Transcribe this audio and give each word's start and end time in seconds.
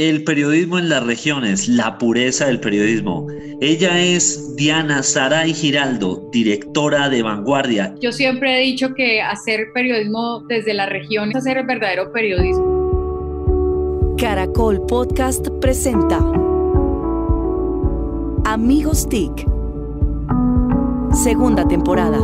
El 0.00 0.24
periodismo 0.24 0.78
en 0.78 0.88
las 0.88 1.04
regiones, 1.04 1.68
la 1.68 1.98
pureza 1.98 2.46
del 2.46 2.58
periodismo. 2.58 3.26
Ella 3.60 4.00
es 4.00 4.56
Diana 4.56 5.02
Saray 5.02 5.52
Giraldo, 5.52 6.26
directora 6.32 7.10
de 7.10 7.22
Vanguardia. 7.22 7.94
Yo 8.00 8.10
siempre 8.10 8.56
he 8.56 8.64
dicho 8.64 8.94
que 8.94 9.20
hacer 9.20 9.66
periodismo 9.74 10.42
desde 10.48 10.72
la 10.72 10.86
región 10.86 11.28
es 11.28 11.36
hacer 11.36 11.58
el 11.58 11.66
verdadero 11.66 12.10
periodismo. 12.12 14.16
Caracol 14.16 14.86
Podcast 14.86 15.46
presenta 15.60 16.16
Amigos 18.46 19.06
TIC. 19.06 19.46
Segunda 21.12 21.68
temporada. 21.68 22.20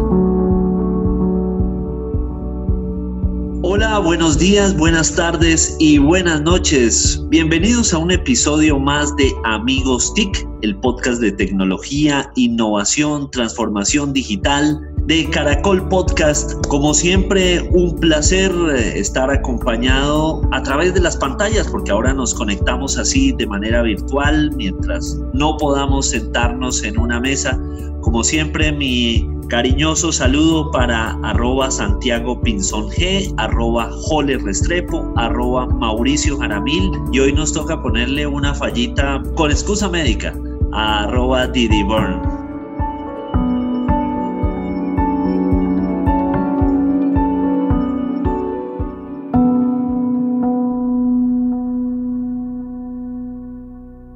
Hola, 3.69 3.99
buenos 3.99 4.39
días, 4.39 4.77
buenas 4.77 5.17
tardes 5.17 5.77
y 5.81 5.99
buenas 5.99 6.41
noches. 6.41 7.21
Bienvenidos 7.31 7.93
a 7.93 7.99
un 7.99 8.13
episodio 8.13 8.79
más 8.79 9.15
de 9.17 9.33
Amigos 9.43 10.15
TIC, 10.15 10.47
el 10.63 10.77
podcast 10.77 11.21
de 11.21 11.33
tecnología, 11.33 12.31
innovación, 12.37 13.29
transformación 13.33 14.13
digital 14.13 14.81
de 15.07 15.29
Caracol 15.31 15.89
Podcast. 15.89 16.65
Como 16.69 16.95
siempre, 16.95 17.69
un 17.73 17.99
placer 17.99 18.53
eh, 18.71 19.01
estar 19.01 19.33
acompañado 19.33 20.49
a 20.53 20.63
través 20.63 20.95
de 20.95 21.01
las 21.01 21.17
pantallas, 21.17 21.67
porque 21.67 21.91
ahora 21.91 22.15
nos 22.15 22.35
conectamos 22.35 22.97
así 22.97 23.33
de 23.33 23.49
manera 23.49 23.83
virtual 23.83 24.53
mientras 24.55 25.21
no 25.35 25.57
podamos 25.57 26.11
sentarnos 26.11 26.85
en 26.85 27.01
una 27.01 27.19
mesa. 27.19 27.61
Como 28.01 28.23
siempre, 28.23 28.71
mi 28.71 29.29
Cariñoso 29.49 30.11
saludo 30.11 30.73
para 30.73 31.13
arroba 31.23 31.71
Santiago 31.71 32.41
Pinzón 32.41 32.91
G, 32.91 33.33
arroba 33.37 33.89
Jole 33.93 34.39
Restrepo, 34.39 35.13
arroba 35.15 35.67
Mauricio 35.67 36.37
Jaramil 36.37 36.91
y 37.13 37.21
hoy 37.21 37.33
nos 37.33 37.53
toca 37.53 37.81
ponerle 37.81 38.27
una 38.27 38.53
fallita 38.53 39.23
con 39.37 39.53
excusa 39.53 39.89
médica 39.89 40.35
a 40.73 41.05
arroba 41.05 41.47
Didi 41.47 41.85
Burn. 41.85 42.21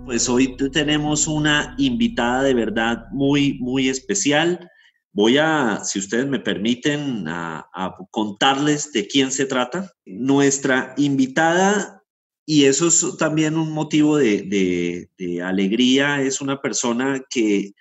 Pues 0.06 0.28
hoy 0.28 0.56
tenemos 0.72 1.28
una 1.28 1.77
invitada 1.78 2.42
de 2.42 2.53
verdad 2.53 3.06
muy, 3.12 3.59
muy 3.61 3.89
especial. 3.89 4.70
Voy 5.12 5.39
a, 5.39 5.80
si 5.84 5.98
ustedes 5.98 6.27
me 6.27 6.39
permiten, 6.39 7.27
a, 7.27 7.66
contarles 8.11 8.92
de 8.92 9.06
quién 9.06 9.33
se 9.33 9.47
trata. 9.47 9.92
Nuestra 10.05 10.94
invitada, 10.97 12.03
y 12.47 12.64
eso 12.64 12.89
es 12.89 13.16
también 13.19 13.56
un 13.56 13.72
motivo 13.72 14.16
de, 14.16 15.08
de 15.19 15.42
alegría, 15.42 16.22
es 16.22 16.41
una 16.41 16.61
persona 16.61 17.22
que 17.28 17.72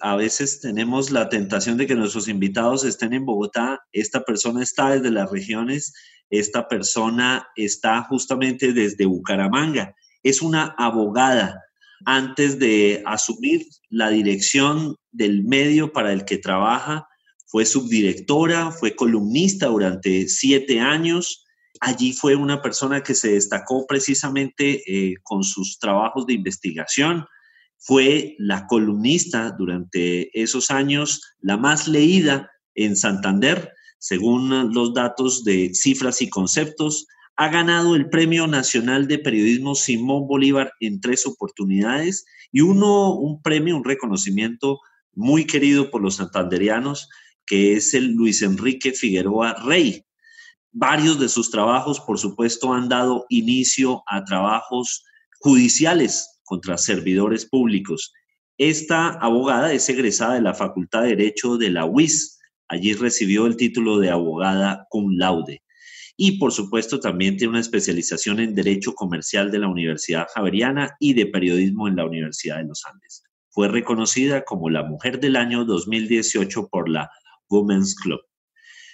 a 0.00 0.16
veces 0.16 0.60
tenemos 0.60 1.10
la 1.10 1.28
tentación 1.28 1.76
de 1.76 1.86
que 1.86 1.94
nuestros 1.94 2.28
invitados 2.28 2.84
estén 2.84 3.12
en 3.12 3.24
Bogotá. 3.24 3.80
Esta 3.92 4.24
persona 4.24 4.62
está 4.62 4.90
desde 4.90 5.10
las 5.10 5.30
regiones, 5.30 5.94
esta 6.30 6.68
persona 6.68 7.48
está 7.56 8.02
justamente 8.02 8.72
desde 8.72 9.06
Bucaramanga. 9.06 9.94
Es 10.22 10.42
una 10.42 10.74
abogada 10.78 11.62
antes 12.04 12.58
de 12.58 13.02
asumir 13.06 13.66
la 13.88 14.10
dirección 14.10 14.96
del 15.12 15.44
medio 15.44 15.92
para 15.92 16.12
el 16.12 16.24
que 16.24 16.38
trabaja, 16.38 17.08
fue 17.46 17.64
subdirectora, 17.64 18.70
fue 18.72 18.94
columnista 18.94 19.66
durante 19.66 20.28
siete 20.28 20.80
años. 20.80 21.44
Allí 21.80 22.12
fue 22.12 22.34
una 22.34 22.60
persona 22.60 23.02
que 23.02 23.14
se 23.14 23.32
destacó 23.32 23.86
precisamente 23.86 24.82
eh, 24.86 25.14
con 25.22 25.44
sus 25.44 25.78
trabajos 25.78 26.26
de 26.26 26.34
investigación. 26.34 27.24
Fue 27.78 28.34
la 28.38 28.66
columnista 28.66 29.54
durante 29.56 30.28
esos 30.40 30.70
años, 30.70 31.22
la 31.40 31.56
más 31.56 31.86
leída 31.86 32.50
en 32.74 32.96
Santander, 32.96 33.72
según 33.98 34.74
los 34.74 34.92
datos 34.92 35.44
de 35.44 35.72
cifras 35.72 36.20
y 36.22 36.28
conceptos 36.28 37.06
ha 37.36 37.48
ganado 37.48 37.94
el 37.94 38.08
Premio 38.08 38.46
Nacional 38.46 39.06
de 39.06 39.18
Periodismo 39.18 39.74
Simón 39.74 40.26
Bolívar 40.26 40.72
en 40.80 41.00
tres 41.00 41.26
oportunidades 41.26 42.24
y 42.50 42.62
uno, 42.62 43.14
un 43.14 43.42
premio, 43.42 43.76
un 43.76 43.84
reconocimiento 43.84 44.80
muy 45.12 45.44
querido 45.44 45.90
por 45.90 46.00
los 46.00 46.16
santanderianos, 46.16 47.10
que 47.44 47.74
es 47.74 47.92
el 47.92 48.12
Luis 48.12 48.40
Enrique 48.40 48.92
Figueroa 48.92 49.54
Rey. 49.64 50.02
Varios 50.72 51.20
de 51.20 51.28
sus 51.28 51.50
trabajos, 51.50 52.00
por 52.00 52.18
supuesto, 52.18 52.72
han 52.72 52.88
dado 52.88 53.26
inicio 53.28 54.02
a 54.06 54.24
trabajos 54.24 55.04
judiciales 55.40 56.40
contra 56.42 56.78
servidores 56.78 57.44
públicos. 57.44 58.14
Esta 58.56 59.08
abogada 59.08 59.74
es 59.74 59.88
egresada 59.90 60.34
de 60.34 60.42
la 60.42 60.54
Facultad 60.54 61.02
de 61.02 61.08
Derecho 61.08 61.58
de 61.58 61.70
la 61.70 61.84
UIS. 61.84 62.38
Allí 62.68 62.94
recibió 62.94 63.46
el 63.46 63.56
título 63.56 63.98
de 63.98 64.10
abogada 64.10 64.86
cum 64.88 65.12
laude 65.16 65.62
y 66.16 66.38
por 66.38 66.52
supuesto 66.52 66.98
también 66.98 67.36
tiene 67.36 67.50
una 67.50 67.60
especialización 67.60 68.40
en 68.40 68.54
Derecho 68.54 68.94
Comercial 68.94 69.50
de 69.50 69.58
la 69.58 69.68
Universidad 69.68 70.26
Javeriana 70.34 70.96
y 70.98 71.14
de 71.14 71.26
Periodismo 71.26 71.88
en 71.88 71.96
la 71.96 72.06
Universidad 72.06 72.56
de 72.58 72.64
los 72.64 72.84
Andes. 72.86 73.22
Fue 73.50 73.68
reconocida 73.68 74.44
como 74.44 74.70
la 74.70 74.82
Mujer 74.82 75.20
del 75.20 75.36
Año 75.36 75.64
2018 75.64 76.68
por 76.68 76.88
la 76.88 77.10
Women's 77.48 77.94
Club. 77.94 78.20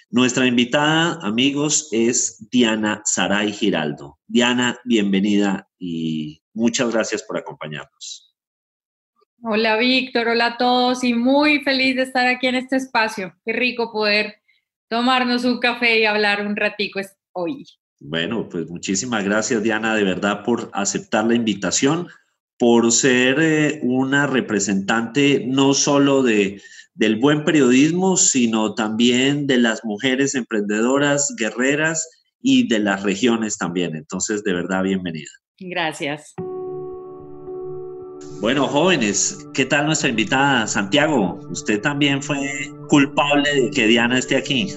Nuestra 0.09 0.45
invitada, 0.45 1.19
amigos, 1.21 1.89
es 1.91 2.47
Diana 2.51 3.01
Saray 3.05 3.51
Giraldo. 3.51 4.19
Diana, 4.27 4.77
bienvenida 4.83 5.67
y 5.79 6.43
muchas 6.53 6.91
gracias 6.91 7.23
por 7.23 7.37
acompañarnos. 7.37 8.35
Hola 9.41 9.75
Víctor, 9.75 10.29
hola 10.29 10.45
a 10.45 10.57
todos 10.57 11.03
y 11.03 11.13
muy 11.13 11.61
feliz 11.63 11.95
de 11.95 12.03
estar 12.03 12.27
aquí 12.27 12.47
en 12.47 12.55
este 12.55 12.75
espacio. 12.75 13.35
Qué 13.43 13.53
rico 13.53 13.91
poder 13.91 14.42
tomarnos 14.93 15.43
un 15.43 15.59
café 15.59 15.99
y 15.99 16.05
hablar 16.05 16.45
un 16.45 16.55
ratico 16.55 17.01
hoy. 17.31 17.65
Bueno, 17.99 18.47
pues 18.47 18.69
muchísimas 18.69 19.23
gracias 19.23 19.63
Diana, 19.63 19.95
de 19.95 20.03
verdad, 20.03 20.43
por 20.43 20.69
aceptar 20.71 21.25
la 21.25 21.33
invitación, 21.33 22.07
por 22.59 22.91
ser 22.91 23.37
eh, 23.39 23.79
una 23.81 24.27
representante 24.27 25.45
no 25.47 25.73
solo 25.73 26.21
de, 26.21 26.61
del 26.93 27.15
buen 27.15 27.43
periodismo, 27.43 28.17
sino 28.17 28.75
también 28.75 29.47
de 29.47 29.57
las 29.57 29.83
mujeres 29.83 30.35
emprendedoras, 30.35 31.33
guerreras 31.39 32.07
y 32.39 32.67
de 32.67 32.77
las 32.77 33.01
regiones 33.01 33.57
también. 33.57 33.95
Entonces, 33.95 34.43
de 34.43 34.53
verdad, 34.53 34.83
bienvenida. 34.83 35.31
Gracias. 35.57 36.35
Bueno, 38.43 38.67
jóvenes, 38.67 39.47
¿qué 39.53 39.63
tal 39.63 39.85
nuestra 39.85 40.09
invitada? 40.09 40.67
Santiago, 40.67 41.39
usted 41.49 41.79
también 41.79 42.21
fue 42.21 42.37
culpable 42.89 43.49
de 43.49 43.71
que 43.71 43.87
Diana 43.87 44.19
esté 44.19 44.35
aquí. 44.35 44.67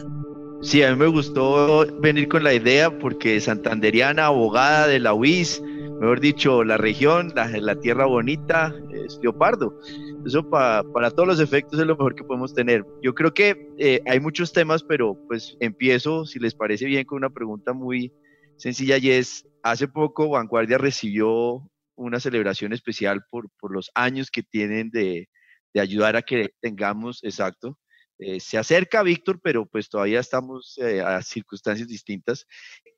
Sí, 0.63 0.85
a 0.85 0.93
mí 0.93 0.97
me 0.97 1.09
gustó 1.09 1.85
venir 1.99 2.29
con 2.29 2.45
la 2.45 2.55
idea 2.55 2.97
porque 2.97 3.41
santanderiana, 3.41 4.27
abogada 4.27 4.87
de 4.87 5.01
la 5.01 5.15
UIS, 5.15 5.61
mejor 5.99 6.21
dicho, 6.21 6.63
la 6.63 6.77
región, 6.77 7.33
la, 7.35 7.75
tierra 7.81 8.07
bonita, 8.07 8.73
es 9.05 9.19
Leopardo. 9.21 9.77
Eso 10.25 10.49
para 10.49 11.11
todos 11.11 11.27
los 11.27 11.41
efectos 11.41 11.81
es 11.81 11.87
lo 11.87 11.97
mejor 11.97 12.15
que 12.15 12.23
podemos 12.23 12.55
tener. 12.55 12.85
Yo 13.03 13.17
creo 13.17 13.35
que 13.35 13.69
eh, 13.79 14.01
hay 14.07 14.21
muchos 14.21 14.53
temas, 14.53 14.85
pero 14.85 15.19
pues 15.27 15.57
empiezo, 15.59 16.25
si 16.25 16.39
les 16.39 16.55
parece 16.55 16.85
bien, 16.85 17.05
con 17.05 17.17
una 17.17 17.31
pregunta 17.31 17.73
muy 17.73 18.13
sencilla 18.59 18.97
y 18.99 19.11
es, 19.11 19.45
hace 19.65 19.89
poco 19.89 20.29
Vanguardia 20.29 20.79
recibió 20.79 21.69
una 21.97 22.21
celebración 22.21 22.73
especial 22.73 23.25
por, 23.31 23.49
por 23.59 23.73
los 23.73 23.91
años 23.95 24.31
que 24.31 24.43
tienen 24.43 24.91
de, 24.91 25.29
de, 25.75 25.81
ayudar 25.81 26.17
a 26.17 26.23
que 26.23 26.51
tengamos, 26.61 27.23
exacto. 27.25 27.79
Eh, 28.19 28.41
se 28.41 28.57
acerca 28.57 29.03
Víctor, 29.03 29.41
pero 29.43 29.67
pues 29.67 29.89
todavía 29.89 30.21
estamos 30.21 30.79
eh, 30.79 31.01
a 31.03 31.21
circunstancias 31.23 31.89
distintas. 31.89 32.47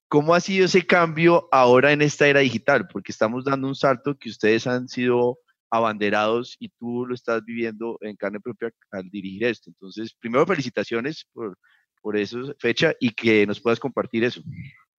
¿Cómo 0.08 0.34
ha 0.34 0.40
sido 0.40 0.66
ese 0.66 0.86
cambio 0.86 1.48
ahora 1.50 1.92
en 1.92 2.02
esta 2.02 2.28
era 2.28 2.40
digital? 2.40 2.86
Porque 2.88 3.12
estamos 3.12 3.44
dando 3.44 3.68
un 3.68 3.74
salto 3.74 4.16
que 4.16 4.30
ustedes 4.30 4.66
han 4.66 4.88
sido 4.88 5.38
abanderados 5.70 6.56
y 6.58 6.70
tú 6.70 7.04
lo 7.06 7.14
estás 7.14 7.44
viviendo 7.44 7.98
en 8.00 8.16
carne 8.16 8.40
propia 8.40 8.70
al 8.90 9.10
dirigir 9.10 9.44
esto. 9.44 9.70
Entonces, 9.70 10.14
primero 10.14 10.46
felicitaciones 10.46 11.26
por, 11.32 11.58
por 12.00 12.16
esa 12.16 12.38
fecha 12.58 12.94
y 13.00 13.10
que 13.10 13.46
nos 13.46 13.60
puedas 13.60 13.80
compartir 13.80 14.24
eso. 14.24 14.42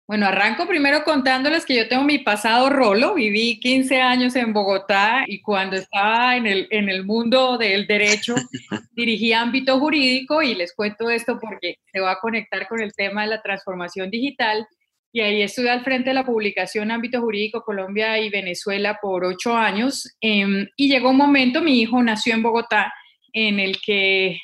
Bueno, 0.10 0.26
arranco 0.26 0.68
primero 0.68 1.04
contándoles 1.04 1.68
que 1.68 1.76
yo 1.76 1.88
tengo 1.88 2.04
mi 2.04 2.18
pasado 2.18 2.72
rolo, 2.72 3.14
viví 3.14 3.60
15 3.60 4.02
años 4.02 4.36
en 4.36 4.54
Bogotá 4.54 5.24
y 5.28 5.40
cuando 5.40 5.76
estaba 5.76 6.36
en 6.36 6.48
el, 6.48 6.68
en 6.72 6.90
el 6.90 7.06
mundo 7.06 7.60
del 7.60 7.86
derecho 7.86 8.34
dirigí 8.94 9.34
ámbito 9.34 9.80
jurídico 9.80 10.42
y 10.42 10.56
les 10.56 10.74
cuento 10.74 11.12
esto 11.12 11.38
porque 11.40 11.76
se 11.94 12.00
va 12.00 12.14
a 12.14 12.20
conectar 12.20 12.68
con 12.68 12.82
el 12.82 12.92
tema 12.92 13.22
de 13.22 13.28
la 13.28 13.42
transformación 13.44 14.10
digital. 14.10 14.66
Y 15.14 15.22
ahí 15.22 15.44
estuve 15.44 15.70
al 15.70 15.84
frente 15.84 16.10
de 16.10 16.16
la 16.16 16.26
publicación 16.26 16.90
Ámbito 16.90 17.22
Jurídico 17.22 17.62
Colombia 17.62 18.18
y 18.18 18.32
Venezuela 18.32 18.98
por 19.00 19.24
ocho 19.24 19.56
años. 19.56 20.18
Em, 20.22 20.68
y 20.76 20.90
llegó 20.90 21.12
un 21.12 21.18
momento, 21.18 21.62
mi 21.62 21.82
hijo 21.82 22.02
nació 22.02 22.34
en 22.34 22.42
Bogotá, 22.42 22.92
en 23.32 23.60
el 23.60 23.78
que 23.80 24.40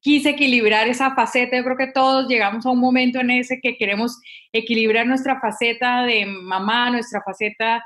quise 0.00 0.30
equilibrar 0.30 0.88
esa 0.88 1.14
faceta. 1.14 1.56
Yo 1.56 1.64
creo 1.64 1.76
que 1.76 1.92
todos 1.92 2.28
llegamos 2.28 2.64
a 2.64 2.70
un 2.70 2.78
momento 2.78 3.20
en 3.20 3.30
ese 3.30 3.60
que 3.60 3.76
queremos 3.76 4.20
equilibrar 4.52 5.06
nuestra 5.06 5.40
faceta 5.40 6.04
de 6.04 6.26
mamá, 6.26 6.90
nuestra 6.90 7.22
faceta 7.22 7.84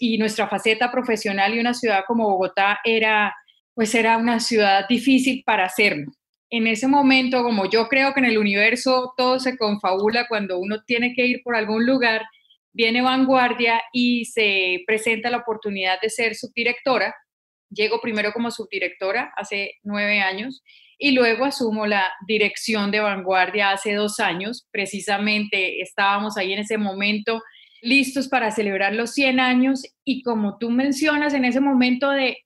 y 0.00 0.18
nuestra 0.18 0.48
faceta 0.48 0.90
profesional 0.90 1.54
y 1.54 1.60
una 1.60 1.74
ciudad 1.74 2.04
como 2.06 2.30
Bogotá 2.30 2.80
era, 2.84 3.34
pues 3.74 3.94
era 3.94 4.16
una 4.16 4.40
ciudad 4.40 4.86
difícil 4.88 5.42
para 5.44 5.64
hacerlo. 5.64 6.12
En 6.50 6.66
ese 6.66 6.88
momento, 6.88 7.42
como 7.42 7.68
yo 7.70 7.88
creo 7.88 8.12
que 8.12 8.20
en 8.20 8.26
el 8.26 8.38
universo 8.38 9.12
todo 9.16 9.38
se 9.38 9.56
confabula 9.56 10.26
cuando 10.28 10.58
uno 10.58 10.82
tiene 10.84 11.14
que 11.14 11.26
ir 11.26 11.42
por 11.44 11.54
algún 11.54 11.86
lugar, 11.86 12.22
viene 12.72 13.02
Vanguardia 13.02 13.82
y 13.92 14.24
se 14.24 14.82
presenta 14.86 15.30
la 15.30 15.38
oportunidad 15.38 16.00
de 16.00 16.10
ser 16.10 16.34
subdirectora. 16.34 17.14
Llego 17.68 18.00
primero 18.00 18.32
como 18.32 18.50
subdirectora 18.50 19.32
hace 19.36 19.74
nueve 19.84 20.20
años 20.20 20.62
y 21.02 21.12
luego 21.12 21.46
asumo 21.46 21.86
la 21.86 22.12
dirección 22.26 22.90
de 22.90 23.00
Vanguardia 23.00 23.70
hace 23.70 23.94
dos 23.94 24.20
años. 24.20 24.68
Precisamente 24.70 25.80
estábamos 25.80 26.36
ahí 26.36 26.52
en 26.52 26.58
ese 26.58 26.76
momento 26.76 27.42
listos 27.80 28.28
para 28.28 28.50
celebrar 28.50 28.94
los 28.94 29.12
100 29.12 29.40
años 29.40 29.82
y 30.04 30.22
como 30.22 30.58
tú 30.58 30.70
mencionas 30.70 31.32
en 31.32 31.46
ese 31.46 31.60
momento 31.60 32.10
de 32.10 32.36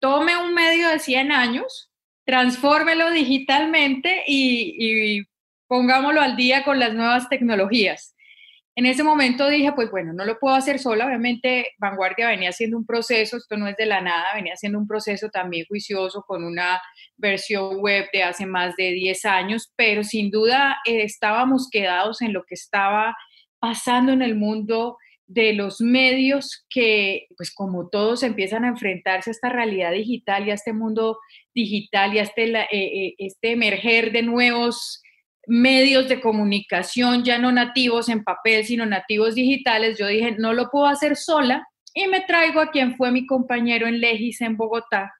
tome 0.00 0.38
un 0.38 0.54
medio 0.54 0.88
de 0.88 0.98
100 0.98 1.32
años, 1.32 1.90
transfórmelo 2.24 3.10
digitalmente 3.10 4.24
y, 4.26 5.18
y 5.18 5.22
pongámoslo 5.66 6.22
al 6.22 6.34
día 6.36 6.64
con 6.64 6.78
las 6.78 6.94
nuevas 6.94 7.28
tecnologías. 7.28 8.14
En 8.78 8.86
ese 8.86 9.02
momento 9.02 9.48
dije, 9.48 9.72
pues 9.72 9.90
bueno, 9.90 10.12
no 10.12 10.24
lo 10.24 10.38
puedo 10.38 10.54
hacer 10.54 10.78
sola. 10.78 11.04
Obviamente, 11.04 11.72
Vanguardia 11.78 12.28
venía 12.28 12.50
haciendo 12.50 12.78
un 12.78 12.86
proceso, 12.86 13.36
esto 13.36 13.56
no 13.56 13.66
es 13.66 13.76
de 13.76 13.86
la 13.86 14.00
nada, 14.00 14.32
venía 14.36 14.52
haciendo 14.52 14.78
un 14.78 14.86
proceso 14.86 15.30
también 15.30 15.66
juicioso 15.66 16.22
con 16.24 16.44
una 16.44 16.80
versión 17.16 17.80
web 17.80 18.06
de 18.12 18.22
hace 18.22 18.46
más 18.46 18.76
de 18.76 18.92
10 18.92 19.24
años, 19.24 19.72
pero 19.74 20.04
sin 20.04 20.30
duda 20.30 20.76
eh, 20.86 21.02
estábamos 21.02 21.68
quedados 21.68 22.22
en 22.22 22.32
lo 22.32 22.44
que 22.44 22.54
estaba 22.54 23.16
pasando 23.58 24.12
en 24.12 24.22
el 24.22 24.36
mundo 24.36 24.96
de 25.26 25.54
los 25.54 25.80
medios 25.80 26.64
que, 26.70 27.26
pues 27.36 27.52
como 27.52 27.88
todos 27.88 28.22
empiezan 28.22 28.64
a 28.64 28.68
enfrentarse 28.68 29.30
a 29.30 29.32
esta 29.32 29.48
realidad 29.48 29.90
digital 29.90 30.46
y 30.46 30.52
a 30.52 30.54
este 30.54 30.72
mundo 30.72 31.18
digital 31.52 32.14
y 32.14 32.20
a 32.20 32.22
este, 32.22 32.44
eh, 32.44 32.66
eh, 32.70 33.14
este 33.18 33.50
emerger 33.50 34.12
de 34.12 34.22
nuevos 34.22 35.02
medios 35.48 36.08
de 36.08 36.20
comunicación 36.20 37.24
ya 37.24 37.38
no 37.38 37.50
nativos 37.50 38.08
en 38.08 38.22
papel, 38.22 38.64
sino 38.64 38.84
nativos 38.84 39.34
digitales, 39.34 39.98
yo 39.98 40.06
dije, 40.06 40.36
no 40.38 40.52
lo 40.52 40.68
puedo 40.70 40.86
hacer 40.86 41.16
sola 41.16 41.66
y 41.94 42.06
me 42.06 42.20
traigo 42.20 42.60
a 42.60 42.70
quien 42.70 42.96
fue 42.96 43.10
mi 43.10 43.26
compañero 43.26 43.86
en 43.86 44.00
Legis 44.00 44.42
en 44.42 44.56
Bogotá, 44.56 45.14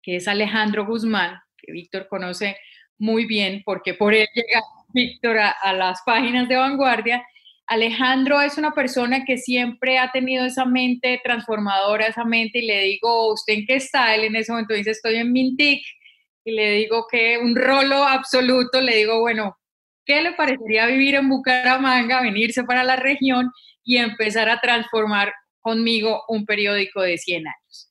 que 0.00 0.16
es 0.16 0.28
Alejandro 0.28 0.86
Guzmán, 0.86 1.38
que 1.58 1.72
Víctor 1.72 2.06
conoce 2.08 2.56
muy 2.98 3.26
bien 3.26 3.62
porque 3.64 3.94
por 3.94 4.14
él 4.14 4.28
llega 4.32 4.62
Víctor 4.94 5.38
a, 5.38 5.72
las 5.72 6.00
páginas 6.06 6.48
de 6.48 6.56
vanguardia. 6.56 7.26
Alejandro 7.66 8.40
es 8.40 8.58
una 8.58 8.72
persona 8.72 9.24
que 9.24 9.38
siempre 9.38 9.98
ha 9.98 10.12
tenido 10.12 10.44
esa 10.44 10.64
mente 10.64 11.20
transformadora, 11.24 12.06
esa 12.06 12.24
mente, 12.24 12.58
y 12.58 12.66
le 12.66 12.82
digo, 12.82 13.32
¿usted 13.32 13.54
en 13.54 13.66
qué 13.66 13.76
está? 13.76 14.14
Él 14.14 14.24
en 14.24 14.36
ese 14.36 14.52
momento 14.52 14.74
dice, 14.74 14.90
estoy 14.90 15.16
en 15.16 15.32
Mintic, 15.32 15.82
y 16.44 16.52
le 16.52 16.72
digo 16.72 17.06
que 17.10 17.38
un 17.38 17.54
rolo 17.54 18.04
absoluto, 18.04 18.80
le 18.80 18.96
digo, 18.96 19.20
bueno, 19.20 19.58
¿qué 20.04 20.22
le 20.22 20.32
parecería 20.32 20.86
vivir 20.86 21.14
en 21.14 21.28
Bucaramanga, 21.28 22.22
venirse 22.22 22.64
para 22.64 22.84
la 22.84 22.96
región 22.96 23.50
y 23.84 23.98
empezar 23.98 24.48
a 24.48 24.60
transformar 24.60 25.32
conmigo 25.60 26.24
un 26.28 26.44
periódico 26.44 27.02
de 27.02 27.18
100 27.18 27.46
años? 27.46 27.90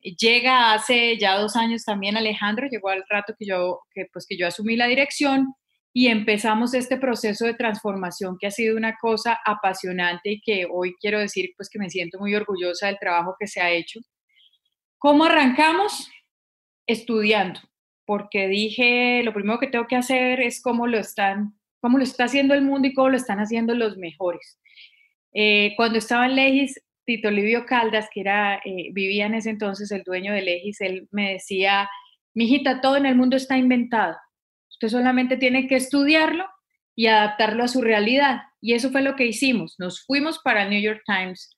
Llega 0.00 0.72
hace 0.72 1.18
ya 1.18 1.38
dos 1.38 1.56
años 1.56 1.84
también 1.84 2.16
Alejandro, 2.16 2.68
llegó 2.70 2.90
al 2.90 3.04
rato 3.08 3.34
que 3.38 3.46
yo, 3.46 3.80
que, 3.92 4.06
pues 4.12 4.26
que 4.26 4.36
yo 4.36 4.46
asumí 4.46 4.76
la 4.76 4.86
dirección 4.86 5.54
y 5.92 6.08
empezamos 6.08 6.74
este 6.74 6.98
proceso 6.98 7.46
de 7.46 7.54
transformación 7.54 8.36
que 8.38 8.46
ha 8.46 8.50
sido 8.50 8.76
una 8.76 8.96
cosa 9.00 9.40
apasionante 9.44 10.30
y 10.32 10.40
que 10.42 10.66
hoy 10.70 10.94
quiero 11.00 11.18
decir 11.18 11.54
pues 11.56 11.70
que 11.70 11.78
me 11.78 11.88
siento 11.90 12.18
muy 12.18 12.34
orgullosa 12.34 12.86
del 12.86 12.98
trabajo 12.98 13.34
que 13.40 13.46
se 13.46 13.62
ha 13.62 13.70
hecho. 13.70 14.00
¿Cómo 14.98 15.24
arrancamos? 15.24 16.10
Estudiando, 16.86 17.60
porque 18.06 18.48
dije, 18.48 19.22
lo 19.24 19.34
primero 19.34 19.58
que 19.58 19.66
tengo 19.66 19.86
que 19.86 19.96
hacer 19.96 20.40
es 20.40 20.62
cómo 20.62 20.86
lo 20.86 20.98
están, 20.98 21.54
cómo 21.80 21.98
lo 21.98 22.04
está 22.04 22.24
haciendo 22.24 22.54
el 22.54 22.62
mundo 22.62 22.88
y 22.88 22.94
cómo 22.94 23.10
lo 23.10 23.16
están 23.16 23.40
haciendo 23.40 23.74
los 23.74 23.96
mejores. 23.98 24.58
Eh, 25.34 25.74
cuando 25.76 25.98
estaba 25.98 26.26
en 26.26 26.36
Legis, 26.36 26.80
Tito 27.04 27.30
Livio 27.30 27.66
Caldas, 27.66 28.08
que 28.12 28.20
era, 28.20 28.56
eh, 28.64 28.90
vivía 28.92 29.26
en 29.26 29.34
ese 29.34 29.50
entonces 29.50 29.90
el 29.90 30.02
dueño 30.02 30.32
de 30.32 30.42
Legis, 30.42 30.80
él 30.80 31.08
me 31.10 31.34
decía, 31.34 31.88
mijita, 32.34 32.80
todo 32.80 32.96
en 32.96 33.06
el 33.06 33.16
mundo 33.16 33.36
está 33.36 33.58
inventado. 33.58 34.16
Usted 34.70 34.88
solamente 34.88 35.36
tiene 35.36 35.68
que 35.68 35.76
estudiarlo 35.76 36.46
y 36.94 37.06
adaptarlo 37.06 37.64
a 37.64 37.68
su 37.68 37.82
realidad. 37.82 38.42
Y 38.60 38.74
eso 38.74 38.90
fue 38.90 39.02
lo 39.02 39.16
que 39.16 39.26
hicimos. 39.26 39.76
Nos 39.78 40.04
fuimos 40.04 40.40
para 40.40 40.62
el 40.64 40.70
New 40.70 40.80
York 40.80 41.02
Times 41.06 41.55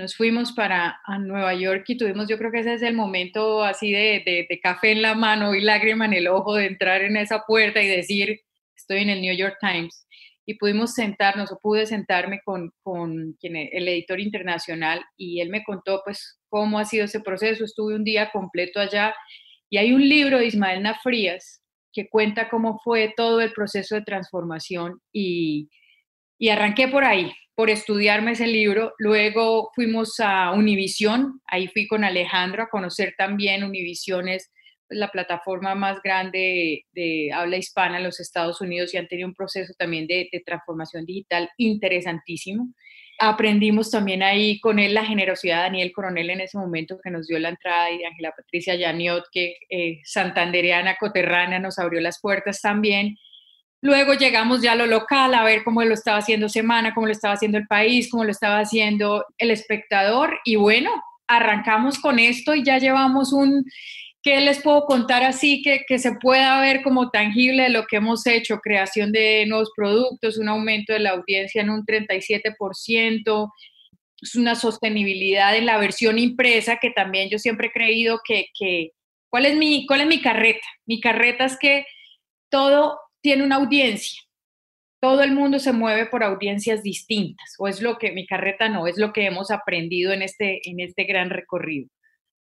nos 0.00 0.16
fuimos 0.16 0.52
para 0.52 0.98
Nueva 1.20 1.52
York 1.54 1.84
y 1.88 1.96
tuvimos, 1.98 2.26
yo 2.26 2.38
creo 2.38 2.50
que 2.50 2.60
ese 2.60 2.72
es 2.72 2.82
el 2.82 2.94
momento 2.94 3.62
así 3.62 3.92
de, 3.92 4.48
café 4.62 4.92
en 4.92 5.02
la 5.02 5.14
mano 5.14 5.54
y 5.54 5.60
lágrima 5.60 6.06
en 6.06 6.14
el 6.14 6.26
ojo 6.26 6.54
de 6.54 6.66
entrar 6.66 7.02
en 7.02 7.18
esa 7.18 7.44
puerta 7.46 7.82
y 7.82 7.86
decir, 7.86 8.40
estoy 8.74 9.02
en 9.02 9.10
el 9.10 9.20
New 9.20 9.36
York 9.36 9.58
Times. 9.60 10.06
Y 10.46 10.54
pudimos 10.54 10.94
sentarnos 10.94 11.52
o 11.52 11.58
pude 11.60 11.84
sentarme 11.84 12.40
con, 12.44 12.72
con 12.82 13.34
quien, 13.34 13.56
e, 13.56 13.68
el 13.72 13.86
editor 13.88 14.18
internacional 14.18 15.04
y 15.18 15.40
él 15.40 15.50
me 15.50 15.62
contó 15.62 16.00
pues 16.02 16.40
cómo 16.48 16.78
ha 16.78 16.86
sido 16.86 17.04
ese 17.04 17.20
proceso. 17.20 17.62
Estuve 17.64 17.94
un 17.94 18.02
día 18.02 18.30
completo 18.32 18.80
allá 18.80 19.14
y 19.68 19.76
hay 19.76 19.92
un 19.92 20.08
libro 20.08 20.38
de 20.38 20.46
Ismael 20.46 20.82
Nafrías 20.82 21.62
que 21.92 22.08
cuenta 22.08 22.48
cómo 22.48 22.80
fue 22.82 23.12
todo 23.14 23.42
el 23.42 23.52
proceso 23.52 23.96
de 23.96 24.02
transformación 24.02 24.98
y, 25.12 25.68
y 26.38 26.48
arranqué 26.48 26.88
por 26.88 27.04
ahí, 27.04 27.30
por 27.60 27.68
estudiarme 27.68 28.30
ese 28.30 28.46
libro. 28.46 28.94
Luego 28.96 29.70
fuimos 29.74 30.18
a 30.18 30.52
Univisión, 30.52 31.42
ahí 31.46 31.68
fui 31.68 31.86
con 31.86 32.04
Alejandro 32.04 32.62
a 32.62 32.70
conocer 32.70 33.12
también 33.18 33.64
Univisión 33.64 34.30
es 34.30 34.50
la 34.88 35.10
plataforma 35.10 35.74
más 35.74 36.00
grande 36.02 36.86
de, 36.92 37.30
habla 37.34 37.58
hispana 37.58 37.98
en 37.98 38.04
los 38.04 38.18
Estados 38.18 38.62
Unidos 38.62 38.94
y 38.94 38.96
han 38.96 39.08
tenido 39.08 39.28
un 39.28 39.34
proceso 39.34 39.74
también 39.76 40.06
de, 40.06 40.30
transformación 40.46 41.04
digital 41.04 41.50
interesantísimo. 41.58 42.72
Aprendimos 43.18 43.90
también 43.90 44.22
ahí 44.22 44.58
con 44.60 44.78
él 44.78 44.94
la 44.94 45.04
generosidad 45.04 45.56
de 45.56 45.62
Daniel 45.64 45.92
Coronel 45.92 46.30
en 46.30 46.40
ese 46.40 46.56
momento 46.56 46.98
que 47.04 47.10
nos 47.10 47.26
dio 47.26 47.38
la 47.38 47.50
entrada 47.50 47.90
y 47.90 47.98
de 47.98 48.06
Ángela 48.06 48.32
Patricia 48.34 48.74
Yaniot, 48.74 49.26
que 49.30 49.56
eh, 49.68 50.00
santandereana, 50.04 50.96
coterránea, 50.98 51.58
nos 51.58 51.78
abrió 51.78 52.00
las 52.00 52.22
puertas 52.22 52.62
también 52.62 53.18
Luego 53.82 54.14
llegamos 54.14 54.60
ya 54.60 54.72
a 54.72 54.76
lo 54.76 54.86
local 54.86 55.34
a 55.34 55.42
ver 55.42 55.64
cómo 55.64 55.82
lo 55.82 55.94
estaba 55.94 56.18
haciendo 56.18 56.48
Semana, 56.48 56.92
cómo 56.94 57.06
lo 57.06 57.12
estaba 57.12 57.34
haciendo 57.34 57.58
el 57.58 57.66
país, 57.66 58.10
cómo 58.10 58.24
lo 58.24 58.30
estaba 58.30 58.60
haciendo 58.60 59.24
el 59.38 59.50
espectador. 59.50 60.38
Y 60.44 60.56
bueno, 60.56 60.90
arrancamos 61.26 61.98
con 61.98 62.18
esto 62.18 62.54
y 62.54 62.62
ya 62.62 62.78
llevamos 62.78 63.32
un, 63.32 63.64
¿qué 64.22 64.40
les 64.40 64.60
puedo 64.60 64.84
contar 64.84 65.22
así 65.22 65.62
que, 65.62 65.84
que 65.88 65.98
se 65.98 66.12
pueda 66.16 66.60
ver 66.60 66.82
como 66.82 67.10
tangible 67.10 67.64
de 67.64 67.68
lo 67.70 67.86
que 67.86 67.96
hemos 67.96 68.26
hecho? 68.26 68.58
Creación 68.58 69.12
de 69.12 69.46
nuevos 69.46 69.70
productos, 69.74 70.36
un 70.36 70.48
aumento 70.48 70.92
de 70.92 71.00
la 71.00 71.10
audiencia 71.10 71.62
en 71.62 71.70
un 71.70 71.84
37%, 71.86 73.50
es 74.22 74.34
una 74.34 74.54
sostenibilidad 74.54 75.56
en 75.56 75.66
la 75.66 75.78
versión 75.78 76.18
impresa 76.18 76.76
que 76.76 76.90
también 76.90 77.30
yo 77.30 77.38
siempre 77.38 77.68
he 77.68 77.72
creído 77.72 78.20
que, 78.22 78.46
que 78.58 78.90
¿cuál, 79.30 79.46
es 79.46 79.56
mi, 79.56 79.86
¿cuál 79.86 80.02
es 80.02 80.06
mi 80.06 80.20
carreta? 80.20 80.66
Mi 80.84 81.00
carreta 81.00 81.46
es 81.46 81.56
que 81.58 81.86
todo 82.50 82.98
tiene 83.20 83.44
una 83.44 83.56
audiencia. 83.56 84.22
Todo 85.00 85.22
el 85.22 85.32
mundo 85.32 85.58
se 85.58 85.72
mueve 85.72 86.06
por 86.06 86.22
audiencias 86.22 86.82
distintas, 86.82 87.54
o 87.58 87.68
es 87.68 87.80
lo 87.80 87.96
que 87.96 88.12
mi 88.12 88.26
carreta 88.26 88.68
no, 88.68 88.86
es 88.86 88.98
lo 88.98 89.12
que 89.12 89.24
hemos 89.24 89.50
aprendido 89.50 90.12
en 90.12 90.22
este, 90.22 90.60
en 90.68 90.80
este 90.80 91.04
gran 91.04 91.30
recorrido. 91.30 91.88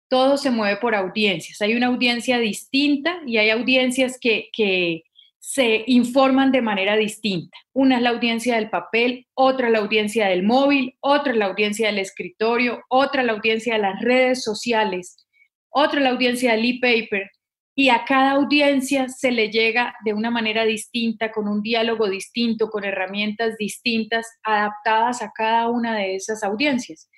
Todo 0.09 0.37
se 0.37 0.51
mueve 0.51 0.77
por 0.77 0.95
audiencias. 0.95 1.61
Hay 1.61 1.75
una 1.75 1.87
audiencia 1.87 2.39
distinta 2.39 3.21
y 3.25 3.37
hay 3.37 3.51
audiencias 3.51 4.17
que, 4.19 4.49
que 4.51 5.03
se 5.39 5.83
informan 5.87 6.51
de 6.51 6.61
manera 6.61 6.97
distinta. 6.97 7.57
Una 7.73 7.97
es 7.97 8.01
la 8.01 8.09
audiencia 8.09 8.55
del 8.55 8.69
papel, 8.69 9.25
otra 9.33 9.69
la 9.69 9.79
audiencia 9.79 10.27
del 10.27 10.43
móvil, 10.43 10.95
otra 10.99 11.33
la 11.33 11.45
audiencia 11.45 11.87
del 11.87 11.99
escritorio, 11.99 12.81
otra 12.89 13.23
la 13.23 13.33
audiencia 13.33 13.75
de 13.75 13.81
las 13.81 14.01
redes 14.01 14.43
sociales, 14.43 15.27
otra 15.69 16.01
la 16.01 16.09
audiencia 16.09 16.51
del 16.51 16.65
e-paper, 16.65 17.31
y 17.79 17.87
a 17.87 18.03
cada 18.03 18.31
audiencia 18.31 19.07
se 19.07 19.31
le 19.31 19.49
llega 19.49 19.95
de 20.03 20.13
una 20.13 20.29
manera 20.29 20.65
distinta, 20.65 21.31
con 21.31 21.47
un 21.47 21.61
diálogo 21.61 22.09
distinto, 22.09 22.69
con 22.69 22.83
herramientas 22.83 23.55
distintas, 23.57 24.27
adaptadas 24.43 25.21
a 25.21 25.31
cada 25.33 25.69
una 25.69 25.95
de 25.95 26.15
esas 26.15 26.43
audiencias. 26.43 27.09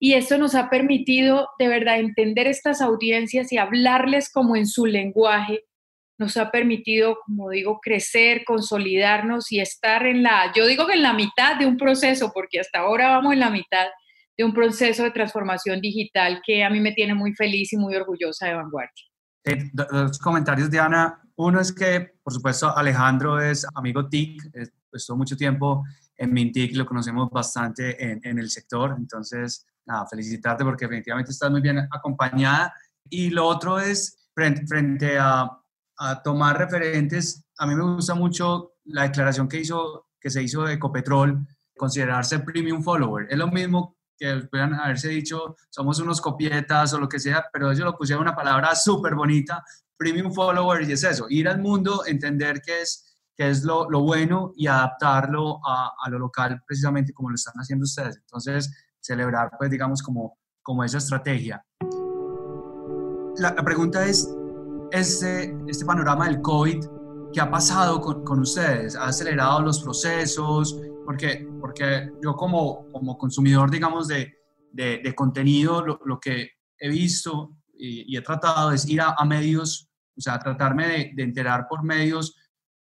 Y 0.00 0.14
esto 0.14 0.38
nos 0.38 0.54
ha 0.54 0.70
permitido 0.70 1.50
de 1.58 1.68
verdad 1.68 1.98
entender 1.98 2.46
estas 2.46 2.80
audiencias 2.80 3.52
y 3.52 3.58
hablarles 3.58 4.32
como 4.32 4.56
en 4.56 4.66
su 4.66 4.86
lenguaje. 4.86 5.64
Nos 6.16 6.38
ha 6.38 6.50
permitido, 6.50 7.18
como 7.26 7.50
digo, 7.50 7.78
crecer, 7.82 8.44
consolidarnos 8.46 9.52
y 9.52 9.60
estar 9.60 10.06
en 10.06 10.22
la, 10.22 10.50
yo 10.56 10.66
digo 10.66 10.86
que 10.86 10.94
en 10.94 11.02
la 11.02 11.12
mitad 11.12 11.56
de 11.56 11.66
un 11.66 11.76
proceso, 11.76 12.30
porque 12.32 12.60
hasta 12.60 12.78
ahora 12.78 13.10
vamos 13.10 13.34
en 13.34 13.40
la 13.40 13.50
mitad 13.50 13.84
de 14.34 14.44
un 14.44 14.54
proceso 14.54 15.04
de 15.04 15.10
transformación 15.10 15.82
digital 15.82 16.40
que 16.42 16.64
a 16.64 16.70
mí 16.70 16.80
me 16.80 16.92
tiene 16.92 17.12
muy 17.12 17.34
feliz 17.34 17.74
y 17.74 17.76
muy 17.76 17.94
orgullosa 17.94 18.46
de 18.46 18.54
Vanguardia. 18.54 19.04
Eh, 19.46 19.70
dos 19.72 20.18
comentarios, 20.18 20.68
Diana. 20.68 21.22
Uno 21.36 21.60
es 21.60 21.72
que, 21.72 22.14
por 22.20 22.32
supuesto, 22.32 22.76
Alejandro 22.76 23.40
es 23.40 23.64
amigo 23.76 24.08
TIC, 24.08 24.42
estuvo 24.92 25.18
mucho 25.18 25.36
tiempo 25.36 25.84
en 26.16 26.32
Mintic, 26.32 26.74
lo 26.74 26.84
conocemos 26.84 27.30
bastante 27.30 28.02
en, 28.02 28.20
en, 28.24 28.40
el 28.40 28.50
sector, 28.50 28.96
entonces, 28.98 29.64
nada, 29.84 30.04
felicitarte 30.06 30.64
porque 30.64 30.86
definitivamente 30.86 31.30
estás 31.30 31.48
muy 31.52 31.60
bien 31.60 31.78
acompañada. 31.78 32.74
Y 33.08 33.30
lo 33.30 33.46
otro 33.46 33.78
es, 33.78 34.30
frente, 34.34 34.66
frente 34.66 35.16
a, 35.16 35.48
a, 35.98 36.22
tomar 36.24 36.58
referentes, 36.58 37.44
a 37.58 37.68
mí 37.68 37.76
me 37.76 37.84
gusta 37.84 38.16
mucho 38.16 38.72
la 38.86 39.04
declaración 39.04 39.46
que, 39.46 39.60
hizo, 39.60 40.08
que 40.20 40.28
se 40.28 40.42
hizo 40.42 40.64
de 40.64 40.74
Ecopetrol, 40.74 41.46
considerarse 41.76 42.40
premium 42.40 42.82
follower. 42.82 43.28
Es 43.30 43.38
lo 43.38 43.46
mismo 43.46 43.96
que 44.18 44.46
puedan 44.50 44.74
haberse 44.74 45.08
dicho, 45.08 45.56
somos 45.70 45.98
unos 46.00 46.20
copietas 46.20 46.92
o 46.94 46.98
lo 46.98 47.08
que 47.08 47.18
sea, 47.18 47.44
pero 47.52 47.70
ellos 47.70 47.84
lo 47.84 47.96
pusieron 47.96 48.22
una 48.22 48.34
palabra 48.34 48.74
súper 48.74 49.14
bonita, 49.14 49.62
premium 49.96 50.32
follower, 50.32 50.88
y 50.88 50.92
es 50.92 51.04
eso, 51.04 51.26
ir 51.28 51.48
al 51.48 51.60
mundo, 51.60 52.04
entender 52.06 52.60
qué 52.64 52.82
es, 52.82 53.18
qué 53.36 53.50
es 53.50 53.64
lo, 53.64 53.88
lo 53.90 54.02
bueno 54.02 54.52
y 54.56 54.66
adaptarlo 54.66 55.60
a, 55.66 55.92
a, 56.04 56.10
lo 56.10 56.18
local 56.18 56.62
precisamente 56.66 57.12
como 57.12 57.30
lo 57.30 57.34
están 57.34 57.54
haciendo 57.56 57.84
ustedes. 57.84 58.16
Entonces, 58.16 58.70
celebrar, 59.00 59.50
pues, 59.58 59.70
digamos, 59.70 60.02
como, 60.02 60.38
como 60.62 60.84
esa 60.84 60.98
estrategia. 60.98 61.64
La, 63.38 63.52
la 63.52 63.62
pregunta 63.62 64.04
es, 64.06 64.28
este, 64.90 65.56
este 65.66 65.84
panorama 65.84 66.26
del 66.26 66.40
COVID, 66.40 66.84
¿qué 67.32 67.40
ha 67.40 67.50
pasado 67.50 68.00
con, 68.00 68.24
con 68.24 68.40
ustedes? 68.40 68.96
¿Ha 68.96 69.06
acelerado 69.06 69.60
los 69.60 69.82
procesos? 69.82 70.78
Porque, 71.06 71.48
porque 71.60 72.10
yo 72.22 72.34
como, 72.34 72.90
como 72.90 73.16
consumidor, 73.16 73.70
digamos, 73.70 74.08
de, 74.08 74.34
de, 74.72 74.98
de 74.98 75.14
contenido, 75.14 75.80
lo, 75.80 76.00
lo, 76.04 76.20
que 76.20 76.50
he 76.78 76.88
visto 76.90 77.56
y, 77.72 78.12
y, 78.12 78.16
he 78.16 78.20
tratado 78.20 78.72
es 78.72 78.86
ir 78.88 79.00
a, 79.00 79.14
a 79.16 79.24
medios, 79.24 79.88
o 80.16 80.20
sea, 80.20 80.38
tratarme 80.38 80.88
de, 80.88 81.12
de, 81.14 81.22
enterar 81.22 81.66
por 81.68 81.82
medios 81.82 82.36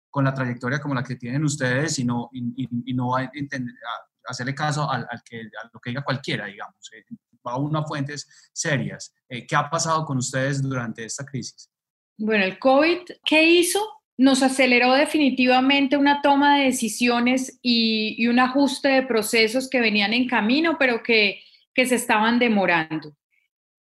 con 0.09 0.25
la 0.25 0.33
trayectoria 0.33 0.81
como 0.81 0.95
la 0.95 1.03
que 1.03 1.17
tienen 1.17 1.45
ustedes 1.45 1.99
y 1.99 2.05
no, 2.05 2.31
y, 2.33 2.69
y 2.91 2.95
no 2.95 3.17
a 3.17 3.25
entender, 3.35 3.75
a 3.85 4.31
hacerle 4.31 4.55
caso 4.55 4.89
al, 4.89 5.07
al, 5.11 5.23
que, 5.25 5.41
a 5.41 5.71
lo 5.73 5.81
que 5.81 5.91
diga 5.91 6.05
cualquiera, 6.05 6.47
digamos. 6.47 6.91
Eh, 6.93 7.05
va 7.47 7.57
uno 7.57 7.81
a 7.81 7.87
fuentes 7.87 8.51
serias. 8.53 9.15
Eh, 9.29 9.47
¿Qué 9.47 9.57
ha 9.57 9.69
pasado 9.69 10.05
con 10.05 10.19
ustedes 10.19 10.63
durante 10.63 11.05
esta 11.05 11.25
crisis? 11.25 11.71
Bueno, 12.17 12.45
el 12.45 12.59
COVID, 12.59 13.01
¿qué 13.25 13.43
hizo? 13.43 13.81
Nos 14.19 14.43
aceleró 14.43 14.93
definitivamente 14.93 15.97
una 15.97 16.21
toma 16.23 16.59
de 16.59 16.65
decisiones 16.65 17.59
y, 17.63 18.27
un 18.27 18.39
ajuste 18.39 18.89
de 18.89 19.03
procesos 19.03 19.69
que 19.69 19.81
venían 19.81 20.13
en 20.13 20.29
camino, 20.29 20.77
pero 20.79 21.03
que, 21.03 21.43
que 21.75 21.87
se 21.87 21.97
estaban 21.97 22.39
demorando. 22.39 23.17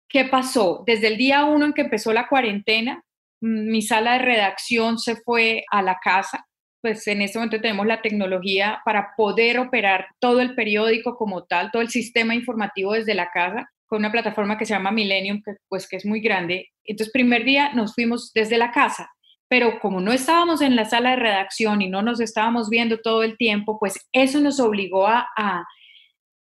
¿Qué 0.09 0.25
pasó? 0.25 0.83
Desde 0.87 1.09
el 1.09 1.17
día 1.17 1.45
uno 1.45 1.67
en 1.67 1.73
que 1.73 1.83
empezó 1.83 2.13
la 2.13 2.29
cuarentena, 2.29 3.05
mi 3.41 3.83
sala 3.83 4.15
de 4.15 4.19
redacción 4.21 4.99
se 4.99 5.17
fue 5.17 5.65
a 5.71 5.83
la 5.83 5.99
casa, 6.03 6.47
pues 6.81 7.07
en 7.07 7.23
este 7.23 7.39
momento 7.39 7.61
tenemos 7.61 7.87
la 7.87 8.03
tecnología 8.03 8.81
para 8.85 9.15
poder 9.17 9.59
operar 9.59 10.07
todo 10.19 10.41
el 10.41 10.55
periódico 10.55 11.17
como 11.17 11.45
tal, 11.45 11.71
todo 11.71 11.83
el 11.83 11.91
sistema 11.91 12.35
informativo 12.35 12.93
desde 12.93 13.15
la 13.15 13.31
casa, 13.31 13.71
con 13.87 13.99
una 13.99 14.13
plataforma 14.13 14.57
que 14.57 14.67
se 14.67 14.75
llama 14.75 14.91
Millennium, 14.91 15.43
que, 15.45 15.57
pues 15.69 15.89
que 15.89 15.97
es 15.97 16.07
muy 16.07 16.21
grande. 16.21 16.69
Entonces, 16.85 17.13
primer 17.13 17.45
día 17.45 17.73
nos 17.75 17.95
fuimos 17.95 18.33
desde 18.33 18.57
la 18.57 18.71
casa, 18.71 19.11
pero 19.51 19.79
como 19.81 20.01
no 20.01 20.13
estábamos 20.13 20.63
en 20.63 20.77
la 20.77 20.87
sala 20.87 21.11
de 21.11 21.17
redacción 21.17 21.83
y 21.83 21.91
no 21.91 22.01
nos 22.01 22.21
estábamos 22.21 22.71
viendo 22.71 23.01
todo 23.01 23.23
el 23.23 23.37
tiempo, 23.37 23.79
pues 23.79 24.09
eso 24.13 24.41
nos 24.41 24.61
obligó 24.61 25.07
a, 25.07 25.29
a 25.37 25.67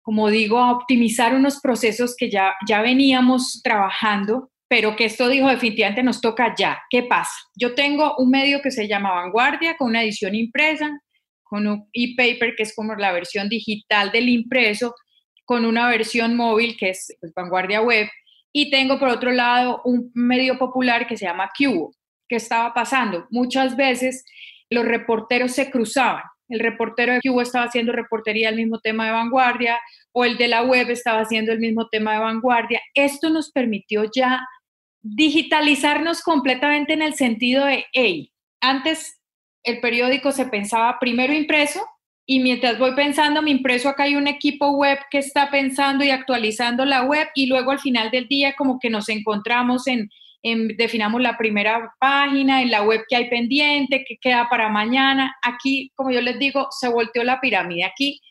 como 0.01 0.29
digo, 0.29 0.59
a 0.59 0.71
optimizar 0.71 1.35
unos 1.35 1.59
procesos 1.59 2.15
que 2.17 2.29
ya, 2.29 2.53
ya 2.67 2.81
veníamos 2.81 3.61
trabajando 3.61 4.51
pero 4.73 4.95
que 4.95 5.05
esto 5.05 5.29
dijo 5.29 5.49
definitivamente 5.49 6.01
nos 6.01 6.19
toca 6.19 6.55
ya. 6.57 6.81
¿Qué 6.89 7.03
pasa? 7.03 7.35
Yo 7.55 7.75
tengo 7.75 8.15
un 8.17 8.31
medio 8.31 8.59
que 8.59 8.71
se 8.71 8.87
llama 8.87 9.11
Vanguardia, 9.11 9.77
con 9.77 9.89
una 9.89 10.01
edición 10.01 10.33
impresa, 10.33 10.99
con 11.43 11.67
un 11.67 11.87
e-paper, 11.93 12.55
que 12.55 12.63
es 12.63 12.75
como 12.75 12.95
la 12.95 13.11
versión 13.11 13.49
digital 13.49 14.11
del 14.11 14.29
impreso, 14.29 14.95
con 15.45 15.65
una 15.65 15.87
versión 15.89 16.35
móvil, 16.35 16.75
que 16.75 16.89
es 16.89 17.15
pues, 17.19 17.31
Vanguardia 17.35 17.83
Web, 17.83 18.07
y 18.51 18.71
tengo 18.71 18.97
por 18.97 19.09
otro 19.09 19.31
lado 19.31 19.79
un 19.85 20.09
medio 20.15 20.57
popular 20.57 21.05
que 21.05 21.17
se 21.17 21.25
llama 21.25 21.51
Cubo. 21.55 21.93
¿Qué 22.27 22.37
estaba 22.37 22.73
pasando? 22.73 23.27
Muchas 23.29 23.75
veces 23.75 24.25
los 24.69 24.85
reporteros 24.85 25.51
se 25.51 25.69
cruzaban. 25.69 26.23
El 26.49 26.59
reportero 26.59 27.13
de 27.13 27.21
Cubo 27.21 27.41
estaba 27.41 27.65
haciendo 27.65 27.93
reportería 27.93 28.49
del 28.49 28.57
mismo 28.57 28.79
tema 28.79 29.05
de 29.05 29.11
vanguardia 29.11 29.79
o 30.11 30.25
el 30.25 30.37
de 30.37 30.47
la 30.47 30.63
web 30.63 30.89
estaba 30.89 31.21
haciendo 31.21 31.51
el 31.51 31.59
mismo 31.59 31.87
tema 31.89 32.13
de 32.13 32.19
vanguardia. 32.19 32.81
Esto 32.93 33.29
nos 33.29 33.51
permitió 33.51 34.03
ya 34.15 34.41
digitalizarnos 35.01 36.21
completamente 36.21 36.93
en 36.93 37.01
el 37.01 37.13
sentido 37.15 37.65
de, 37.65 37.85
hey, 37.93 38.31
antes 38.61 39.19
el 39.63 39.79
periódico 39.79 40.31
se 40.31 40.45
pensaba 40.45 40.97
primero 40.99 41.33
impreso 41.33 41.81
y 42.25 42.39
mientras 42.39 42.79
voy 42.79 42.93
pensando 42.95 43.41
mi 43.41 43.51
impreso, 43.51 43.89
acá 43.89 44.03
hay 44.03 44.15
un 44.15 44.27
equipo 44.27 44.71
web 44.71 44.97
que 45.11 45.17
está 45.17 45.49
pensando 45.49 46.05
y 46.05 46.09
actualizando 46.09 46.85
la 46.85 47.03
web 47.03 47.27
y 47.35 47.47
luego 47.47 47.71
al 47.71 47.79
final 47.79 48.11
del 48.11 48.27
día 48.27 48.55
como 48.57 48.79
que 48.79 48.89
nos 48.89 49.09
encontramos 49.09 49.87
en, 49.87 50.09
en 50.43 50.67
definamos 50.77 51.21
la 51.21 51.37
primera 51.37 51.93
página, 51.99 52.61
en 52.61 52.69
la 52.69 52.83
web 52.83 53.01
que 53.07 53.15
hay 53.15 53.29
pendiente, 53.29 54.05
que 54.07 54.17
queda 54.17 54.49
para 54.49 54.69
mañana. 54.69 55.35
Aquí, 55.41 55.91
como 55.95 56.11
yo 56.11 56.21
les 56.21 56.37
digo, 56.37 56.67
se 56.69 56.89
volteó 56.89 57.23
la 57.23 57.39
pirámide. 57.39 57.85
Aquí 57.85 58.21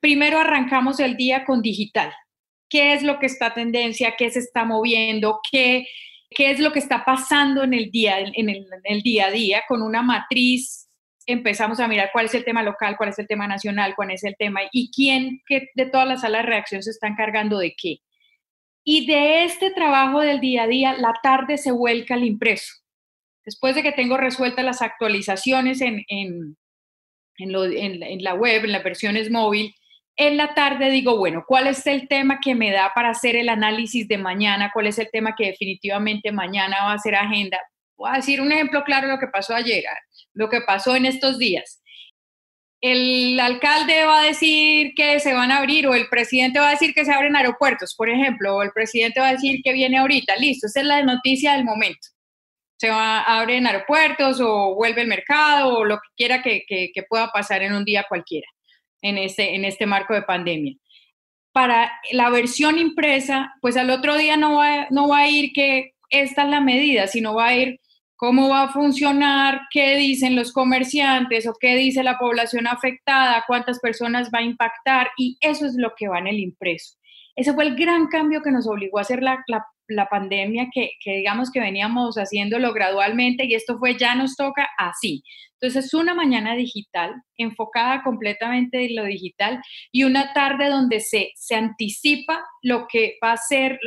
primero 0.00 0.38
arrancamos 0.38 1.00
el 1.00 1.16
día 1.16 1.44
con 1.44 1.60
digital. 1.60 2.14
¿Qué 2.70 2.92
es 2.92 3.02
lo 3.02 3.18
que 3.18 3.26
está 3.26 3.52
tendencia? 3.54 4.14
¿Qué 4.16 4.30
se 4.30 4.38
está 4.38 4.64
moviendo? 4.64 5.40
¿Qué, 5.50 5.86
qué 6.30 6.52
es 6.52 6.60
lo 6.60 6.72
que 6.72 6.78
está 6.78 7.04
pasando 7.04 7.64
en 7.64 7.74
el 7.74 7.90
día, 7.90 8.20
en 8.20 8.48
el, 8.48 8.56
en 8.58 8.82
el 8.84 9.02
día 9.02 9.26
a 9.26 9.30
día 9.30 9.62
con 9.66 9.82
una 9.82 10.02
matriz 10.02 10.88
empezamos 11.28 11.78
a 11.78 11.86
mirar 11.86 12.08
cuál 12.10 12.24
es 12.24 12.34
el 12.34 12.44
tema 12.44 12.62
local, 12.62 12.96
cuál 12.96 13.10
es 13.10 13.18
el 13.18 13.26
tema 13.26 13.46
nacional, 13.46 13.94
cuál 13.94 14.10
es 14.12 14.24
el 14.24 14.34
tema 14.36 14.60
y 14.72 14.90
quién 14.90 15.42
que 15.46 15.68
de 15.74 15.84
todas 15.84 16.08
las 16.08 16.22
salas 16.22 16.42
de 16.42 16.48
reacción 16.48 16.82
se 16.82 16.90
está 16.90 17.06
encargando 17.06 17.58
de 17.58 17.74
qué. 17.76 17.98
Y 18.90 19.04
de 19.04 19.44
este 19.44 19.70
trabajo 19.70 20.20
del 20.20 20.40
día 20.40 20.62
a 20.62 20.66
día, 20.66 20.94
la 20.94 21.12
tarde 21.22 21.58
se 21.58 21.70
vuelca 21.70 22.14
al 22.14 22.24
impreso. 22.24 22.72
Después 23.44 23.74
de 23.74 23.82
que 23.82 23.92
tengo 23.92 24.16
resueltas 24.16 24.64
las 24.64 24.80
actualizaciones 24.80 25.82
en, 25.82 26.06
en, 26.08 26.56
en, 27.36 28.24
la 28.24 28.32
web, 28.32 28.64
en 28.64 28.72
las 28.72 28.82
versiones 28.82 29.30
móvil, 29.30 29.74
en 30.16 30.38
la 30.38 30.54
tarde 30.54 30.88
digo, 30.88 31.18
bueno, 31.18 31.44
¿cuál 31.46 31.66
es 31.66 31.86
el 31.86 32.08
tema 32.08 32.38
que 32.42 32.54
me 32.54 32.72
da 32.72 32.90
para 32.94 33.10
hacer 33.10 33.36
el 33.36 33.50
análisis 33.50 34.08
de 34.08 34.16
mañana? 34.16 34.70
¿Cuál 34.72 34.86
es 34.86 34.98
el 34.98 35.10
tema 35.12 35.34
que 35.36 35.48
definitivamente 35.48 36.32
mañana 36.32 36.86
va 36.86 36.94
a 36.94 36.98
ser 36.98 37.14
agenda? 37.14 37.58
Voy 37.94 38.08
a 38.10 38.16
decir 38.16 38.40
un 38.40 38.52
ejemplo 38.52 38.84
claro 38.84 39.06
de 39.06 39.12
lo 39.12 39.20
que 39.20 39.26
pasó 39.26 39.54
ayer, 39.54 39.84
lo 40.32 40.48
que 40.48 40.62
pasó 40.62 40.96
en 40.96 41.04
estos 41.04 41.38
días. 41.38 41.82
El 42.80 43.38
alcalde 43.40 44.04
va 44.04 44.20
a 44.20 44.24
decir 44.24 44.92
que 44.94 45.18
se 45.18 45.34
van 45.34 45.50
a 45.50 45.58
abrir 45.58 45.88
o 45.88 45.94
el 45.94 46.08
presidente 46.08 46.60
va 46.60 46.68
a 46.68 46.72
decir 46.72 46.94
que 46.94 47.04
se 47.04 47.12
abren 47.12 47.34
aeropuertos, 47.34 47.94
por 47.96 48.08
ejemplo, 48.08 48.54
o 48.56 48.62
el 48.62 48.70
presidente 48.70 49.20
va 49.20 49.28
a 49.28 49.32
decir 49.32 49.60
que 49.64 49.72
viene 49.72 49.98
ahorita. 49.98 50.36
Listo, 50.36 50.68
esa 50.68 50.80
es 50.80 50.86
la 50.86 51.02
noticia 51.02 51.54
del 51.54 51.64
momento. 51.64 52.08
Se 52.76 52.88
va, 52.88 53.22
abren 53.22 53.66
aeropuertos 53.66 54.40
o 54.40 54.76
vuelve 54.76 55.02
el 55.02 55.08
mercado 55.08 55.78
o 55.78 55.84
lo 55.84 55.96
que 55.96 56.08
quiera 56.16 56.42
que, 56.42 56.64
que, 56.68 57.02
pueda 57.08 57.32
pasar 57.32 57.62
en 57.62 57.72
un 57.72 57.84
día 57.84 58.06
cualquiera 58.08 58.46
en 59.02 59.18
este, 59.18 59.56
en 59.56 59.64
este 59.64 59.86
marco 59.86 60.14
de 60.14 60.22
pandemia. 60.22 60.76
Para 61.52 61.90
la 62.12 62.30
versión 62.30 62.78
impresa, 62.78 63.52
pues 63.60 63.76
al 63.76 63.90
otro 63.90 64.16
día 64.16 64.36
no 64.36 64.58
va, 64.58 64.86
no 64.90 65.08
va 65.08 65.18
a 65.20 65.28
ir 65.28 65.52
que 65.52 65.94
esta 66.10 66.44
es 66.44 66.48
la 66.48 66.60
medida, 66.60 67.08
sino 67.08 67.34
va 67.34 67.48
a 67.48 67.56
ir 67.56 67.80
cómo 68.18 68.48
va 68.48 68.64
a 68.64 68.72
funcionar, 68.72 69.60
qué 69.70 69.96
dicen 69.96 70.34
los 70.34 70.52
comerciantes 70.52 71.46
o 71.46 71.54
qué 71.58 71.76
dice 71.76 72.02
la 72.02 72.18
población 72.18 72.66
afectada, 72.66 73.44
cuántas 73.46 73.78
personas 73.78 74.28
va 74.34 74.40
a 74.40 74.42
impactar 74.42 75.08
y 75.16 75.38
eso 75.40 75.64
es 75.66 75.74
lo 75.76 75.92
que 75.96 76.08
va 76.08 76.18
en 76.18 76.26
el 76.26 76.40
impreso. 76.40 76.96
Ese 77.36 77.54
fue 77.54 77.64
el 77.64 77.76
gran 77.76 78.08
cambio 78.08 78.42
que 78.42 78.50
nos 78.50 78.66
obligó 78.66 78.98
a 78.98 79.02
hacer 79.02 79.22
la, 79.22 79.44
la, 79.46 79.64
la 79.88 80.08
pandemia, 80.08 80.68
que, 80.72 80.92
que, 81.02 81.16
digamos 81.16 81.50
que 81.50 81.60
veníamos 81.60 82.16
haciéndolo 82.16 82.72
gradualmente 82.72 83.44
y 83.46 83.54
esto 83.54 83.78
fue 83.78 83.96
ya 83.96 84.14
nos 84.14 84.36
toca 84.36 84.68
así. 84.78 85.22
Entonces, 85.60 85.86
es 85.86 85.94
una 85.94 86.14
mañana 86.14 86.54
digital, 86.54 87.14
enfocada 87.36 88.02
completamente 88.04 88.84
en 88.84 88.94
lo 88.94 89.04
digital, 89.04 89.60
y 89.90 90.04
una 90.04 90.32
tarde 90.32 90.68
donde 90.68 91.00
se, 91.00 91.30
se 91.34 91.56
anticipa 91.56 92.44
lo 92.62 92.86
que 92.86 93.16
va 93.22 93.32
a 93.32 93.36
ser, 93.36 93.80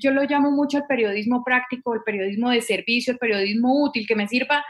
yo 0.00 0.12
lo 0.12 0.22
llamo 0.22 0.52
mucho 0.52 0.78
el 0.78 0.84
periodismo 0.88 1.42
práctico, 1.44 1.94
el 1.94 2.02
periodismo 2.04 2.50
de 2.50 2.60
servicio, 2.60 3.12
el 3.12 3.18
periodismo 3.18 3.82
útil, 3.82 4.06
que 4.06 4.14
me 4.14 4.28
sirva 4.28 4.64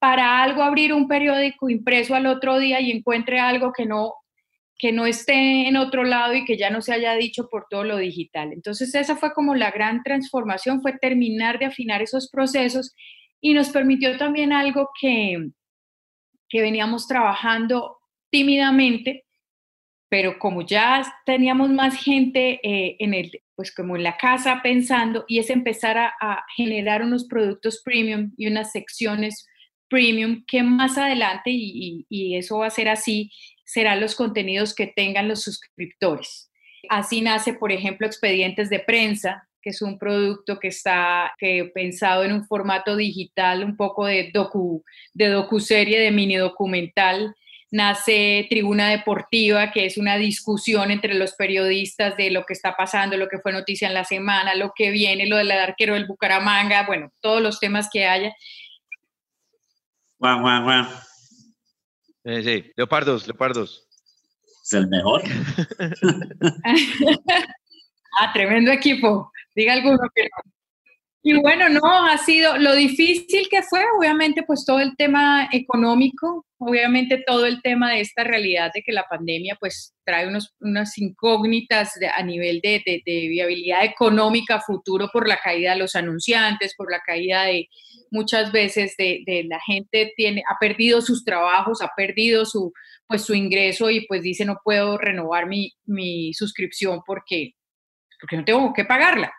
para 0.00 0.42
algo 0.42 0.62
abrir 0.62 0.92
un 0.92 1.06
periódico 1.06 1.68
impreso 1.68 2.14
al 2.14 2.26
otro 2.26 2.58
día 2.58 2.80
y 2.80 2.90
encuentre 2.90 3.38
algo 3.38 3.72
que 3.72 3.86
no 3.86 4.14
que 4.80 4.92
no 4.92 5.04
esté 5.04 5.68
en 5.68 5.76
otro 5.76 6.04
lado 6.04 6.32
y 6.32 6.46
que 6.46 6.56
ya 6.56 6.70
no 6.70 6.80
se 6.80 6.94
haya 6.94 7.14
dicho 7.14 7.48
por 7.50 7.66
todo 7.68 7.84
lo 7.84 7.98
digital. 7.98 8.50
Entonces 8.54 8.94
esa 8.94 9.14
fue 9.14 9.34
como 9.34 9.54
la 9.54 9.70
gran 9.70 10.02
transformación, 10.02 10.80
fue 10.80 10.94
terminar 10.98 11.58
de 11.58 11.66
afinar 11.66 12.00
esos 12.00 12.30
procesos 12.30 12.94
y 13.42 13.52
nos 13.52 13.68
permitió 13.68 14.16
también 14.16 14.54
algo 14.54 14.88
que, 14.98 15.50
que 16.48 16.62
veníamos 16.62 17.06
trabajando 17.06 17.98
tímidamente, 18.30 19.26
pero 20.08 20.38
como 20.38 20.62
ya 20.62 21.04
teníamos 21.26 21.68
más 21.68 22.02
gente 22.02 22.58
eh, 22.62 22.96
en 23.00 23.12
el, 23.12 23.30
pues 23.54 23.74
como 23.74 23.96
en 23.96 24.02
la 24.02 24.16
casa 24.16 24.60
pensando, 24.62 25.26
y 25.28 25.40
es 25.40 25.50
empezar 25.50 25.98
a, 25.98 26.42
generar 26.56 27.02
unos 27.02 27.26
productos 27.26 27.82
premium 27.84 28.32
y 28.38 28.46
unas 28.46 28.72
secciones 28.72 29.46
premium 29.90 30.42
que 30.46 30.62
más 30.62 30.96
adelante, 30.96 31.50
y 31.52 32.36
eso 32.36 32.58
va 32.58 32.68
a 32.68 32.70
ser 32.70 32.88
así, 32.88 33.30
serán 33.70 34.00
los 34.00 34.16
contenidos 34.16 34.74
que 34.74 34.88
tengan 34.88 35.28
los 35.28 35.42
suscriptores. 35.42 36.50
Así 36.88 37.20
nace, 37.20 37.54
por 37.54 37.70
ejemplo, 37.70 38.04
Expedientes 38.04 38.68
de 38.68 38.80
Prensa, 38.80 39.46
que 39.62 39.70
es 39.70 39.80
un 39.80 39.96
producto 39.96 40.58
que 40.58 40.68
está 40.68 41.34
pensado 41.72 42.24
en 42.24 42.32
un 42.32 42.46
formato 42.46 42.96
digital, 42.96 43.62
un 43.62 43.76
poco 43.76 44.06
de 44.06 44.30
docu, 44.34 44.82
de 45.14 45.28
docuserie, 45.28 46.00
de 46.00 46.10
mini 46.10 46.36
documental. 46.36 47.36
Nace 47.70 48.46
Tribuna 48.50 48.88
Deportiva, 48.88 49.70
que 49.70 49.86
es 49.86 49.98
una 49.98 50.16
discusión 50.16 50.90
entre 50.90 51.14
los 51.14 51.34
periodistas 51.34 52.16
de 52.16 52.30
lo 52.32 52.44
que 52.44 52.54
está 52.54 52.74
pasando, 52.74 53.16
lo 53.16 53.28
que 53.28 53.38
fue 53.38 53.52
noticia 53.52 53.86
en 53.86 53.94
la 53.94 54.04
semana, 54.04 54.56
lo 54.56 54.72
que 54.74 54.90
viene, 54.90 55.26
lo 55.26 55.36
del 55.36 55.52
arquero 55.52 55.94
del 55.94 56.08
Bucaramanga, 56.08 56.84
bueno, 56.86 57.12
todos 57.20 57.40
los 57.40 57.60
temas 57.60 57.88
que 57.92 58.06
haya. 58.06 58.34
Guau, 60.18 60.40
guau, 60.40 60.62
guau. 60.64 61.09
Eh, 62.24 62.42
sí, 62.42 62.72
leopardos, 62.76 63.26
leopardos. 63.26 63.86
Es 64.62 64.72
el 64.74 64.88
mejor. 64.88 65.22
ah, 68.20 68.32
tremendo 68.32 68.70
equipo. 68.70 69.32
Diga 69.54 69.72
alguno 69.72 69.98
que 70.14 70.24
no. 70.24 70.52
Y 71.22 71.38
bueno, 71.38 71.68
no, 71.68 72.06
ha 72.06 72.16
sido 72.16 72.56
lo 72.56 72.74
difícil 72.74 73.46
que 73.50 73.62
fue, 73.62 73.82
obviamente, 73.98 74.42
pues 74.42 74.64
todo 74.64 74.80
el 74.80 74.96
tema 74.96 75.50
económico, 75.52 76.46
obviamente 76.56 77.22
todo 77.26 77.44
el 77.44 77.60
tema 77.60 77.92
de 77.92 78.00
esta 78.00 78.24
realidad 78.24 78.70
de 78.74 78.80
que 78.82 78.92
la 78.92 79.04
pandemia 79.04 79.56
pues 79.60 79.94
trae 80.02 80.26
unos, 80.26 80.54
unas 80.60 80.96
incógnitas 80.96 81.92
de, 82.00 82.08
a 82.08 82.22
nivel 82.22 82.60
de, 82.62 82.82
de, 82.86 83.28
viabilidad 83.28 83.84
económica 83.84 84.60
futuro 84.60 85.10
por 85.12 85.28
la 85.28 85.38
caída 85.38 85.72
de 85.72 85.78
los 85.80 85.94
anunciantes, 85.94 86.74
por 86.74 86.90
la 86.90 87.00
caída 87.00 87.44
de 87.44 87.68
muchas 88.10 88.50
veces 88.50 88.94
de, 88.96 89.22
de 89.26 89.44
la 89.44 89.60
gente 89.60 90.14
tiene, 90.16 90.42
ha 90.48 90.56
perdido 90.58 91.02
sus 91.02 91.22
trabajos, 91.22 91.82
ha 91.82 91.90
perdido 91.94 92.46
su, 92.46 92.72
pues 93.06 93.22
su 93.22 93.34
ingreso 93.34 93.90
y 93.90 94.06
pues 94.06 94.22
dice 94.22 94.46
no 94.46 94.58
puedo 94.64 94.96
renovar 94.96 95.46
mi, 95.46 95.72
mi 95.84 96.32
suscripción 96.32 97.02
porque, 97.06 97.52
porque 98.20 98.38
no 98.38 98.44
tengo 98.44 98.72
que 98.72 98.86
pagarla. 98.86 99.30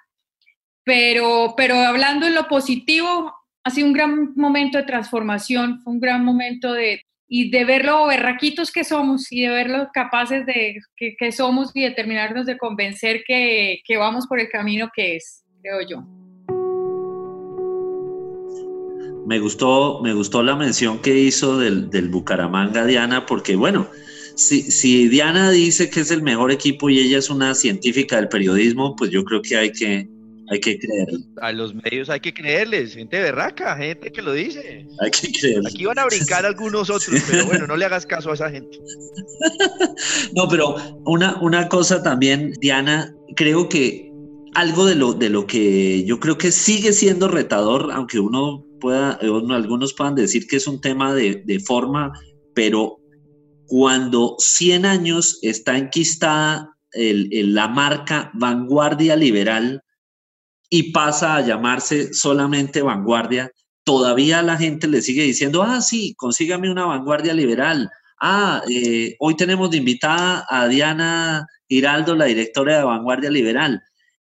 Pero, 0.84 1.54
pero 1.56 1.76
hablando 1.76 2.26
en 2.28 2.36
lo 2.36 2.48
positivo, 2.48 3.34
ha 3.64 3.70
sido 3.70 3.88
un 3.88 3.94
gran 3.94 4.34
momento 4.36 4.78
de 4.78 4.84
transformación, 4.84 5.82
fue 5.84 5.94
un 5.94 6.00
gran 6.00 6.26
momento 6.26 6.74
de, 6.74 7.02
y 7.28 7.50
de 7.50 7.64
ver 7.66 7.86
lo 7.86 8.08
berraquitos 8.08 8.72
que 8.72 8.84
somos 8.84 9.32
y 9.32 9.42
de 9.42 9.50
ver 9.50 9.70
lo 9.70 9.90
capaces 9.94 10.46
de 10.46 10.82
que, 10.98 11.16
que 11.18 11.32
somos 11.32 11.72
y 11.74 11.82
de 11.84 11.92
terminarnos 11.92 12.46
de 12.46 12.58
convencer 12.58 13.24
que, 13.26 13.80
que 13.86 13.98
vamos 13.98 14.28
por 14.28 14.40
el 14.40 14.50
camino 14.50 14.90
que 14.94 15.16
es, 15.16 15.44
creo 15.62 15.88
yo. 15.88 16.04
Me 19.26 19.40
gustó, 19.40 20.02
me 20.02 20.14
gustó 20.14 20.44
la 20.44 20.56
mención 20.56 21.00
que 21.00 21.16
hizo 21.16 21.58
del, 21.58 21.90
del 21.90 22.10
Bucaramanga, 22.10 22.86
Diana, 22.86 23.26
porque 23.26 23.56
bueno, 23.56 23.88
si, 24.36 24.64
si, 24.64 25.08
Diana 25.08 25.52
dice 25.52 25.90
que 25.90 26.00
es 26.00 26.12
el 26.12 26.24
mejor 26.24 26.52
equipo 26.52 26.90
y 26.90 27.00
ella 27.00 27.20
es 27.20 27.30
una 27.30 27.54
científica 27.54 28.16
del 28.16 28.28
periodismo, 28.28 28.96
pues 28.96 29.12
yo 29.12 29.24
creo 29.24 29.42
que 29.42 29.56
hay 29.56 29.72
que, 29.72 30.10
hay 30.52 30.60
que 30.60 30.78
creerle. 30.78 31.20
A 31.42 31.54
los 31.54 31.74
medios 31.74 32.10
hay 32.10 32.20
que 32.20 32.34
creerles, 32.34 32.94
gente 32.94 33.22
berraca, 33.22 33.78
gente 33.78 34.12
que 34.12 34.22
lo 34.22 34.34
dice. 34.34 34.86
Hay 35.00 35.10
que 35.10 35.32
creerle. 35.32 35.70
Aquí 35.70 35.86
van 35.86 35.98
a 35.98 36.06
brincar 36.06 36.46
algunos 36.46 36.90
otros, 36.90 37.22
pero 37.30 37.46
bueno, 37.46 37.68
no 37.68 37.78
le 37.78 37.86
hagas 37.86 38.06
caso 38.06 38.32
a 38.32 38.34
esa 38.34 38.52
gente. 38.52 38.78
no, 40.36 40.50
pero 40.50 40.76
una, 41.06 41.42
una 41.42 41.70
cosa 41.70 42.04
también, 42.04 42.52
Diana, 42.60 43.16
creo 43.38 43.70
que 43.70 44.12
algo 44.54 44.86
de 44.86 44.96
lo, 44.96 45.14
de 45.14 45.30
lo 45.30 45.48
que 45.48 46.04
yo 46.04 46.20
creo 46.20 46.38
que 46.38 46.52
sigue 46.52 46.92
siendo 46.92 47.30
retador, 47.30 47.90
aunque 47.94 48.20
uno 48.20 48.66
pueda, 48.82 49.18
uno, 49.22 49.56
algunos 49.56 49.94
puedan 49.94 50.16
decir 50.16 50.48
que 50.48 50.58
es 50.58 50.68
un 50.68 50.82
tema 50.82 51.14
de, 51.14 51.44
de 51.46 51.60
forma, 51.62 52.12
pero 52.54 53.00
cuando 53.68 54.36
100 54.38 54.86
años 54.86 55.40
está 55.44 55.78
enquistada 55.78 56.76
el, 56.92 57.30
el, 57.32 57.54
la 57.54 57.70
marca 57.70 58.32
vanguardia 58.34 59.16
liberal, 59.16 59.82
y 60.74 60.94
pasa 60.94 61.36
a 61.36 61.42
llamarse 61.42 62.14
solamente 62.14 62.82
vanguardia, 62.82 63.52
todavía 63.84 64.42
la 64.42 64.58
gente 64.58 64.88
le 64.88 65.02
sigue 65.02 65.24
diciendo, 65.24 65.64
ah, 65.64 65.82
sí, 65.82 66.16
consígame 66.16 66.72
una 66.72 66.86
vanguardia 66.86 67.34
liberal. 67.34 67.92
Ah, 68.22 68.64
eh, 68.70 69.18
hoy 69.20 69.36
tenemos 69.36 69.70
de 69.70 69.78
invitada 69.78 70.46
a 70.50 70.70
Diana 70.70 71.46
Giraldo, 71.68 72.16
la 72.16 72.26
directora 72.26 72.78
de 72.78 72.84
Vanguardia 72.86 73.30
Liberal. 73.30 73.84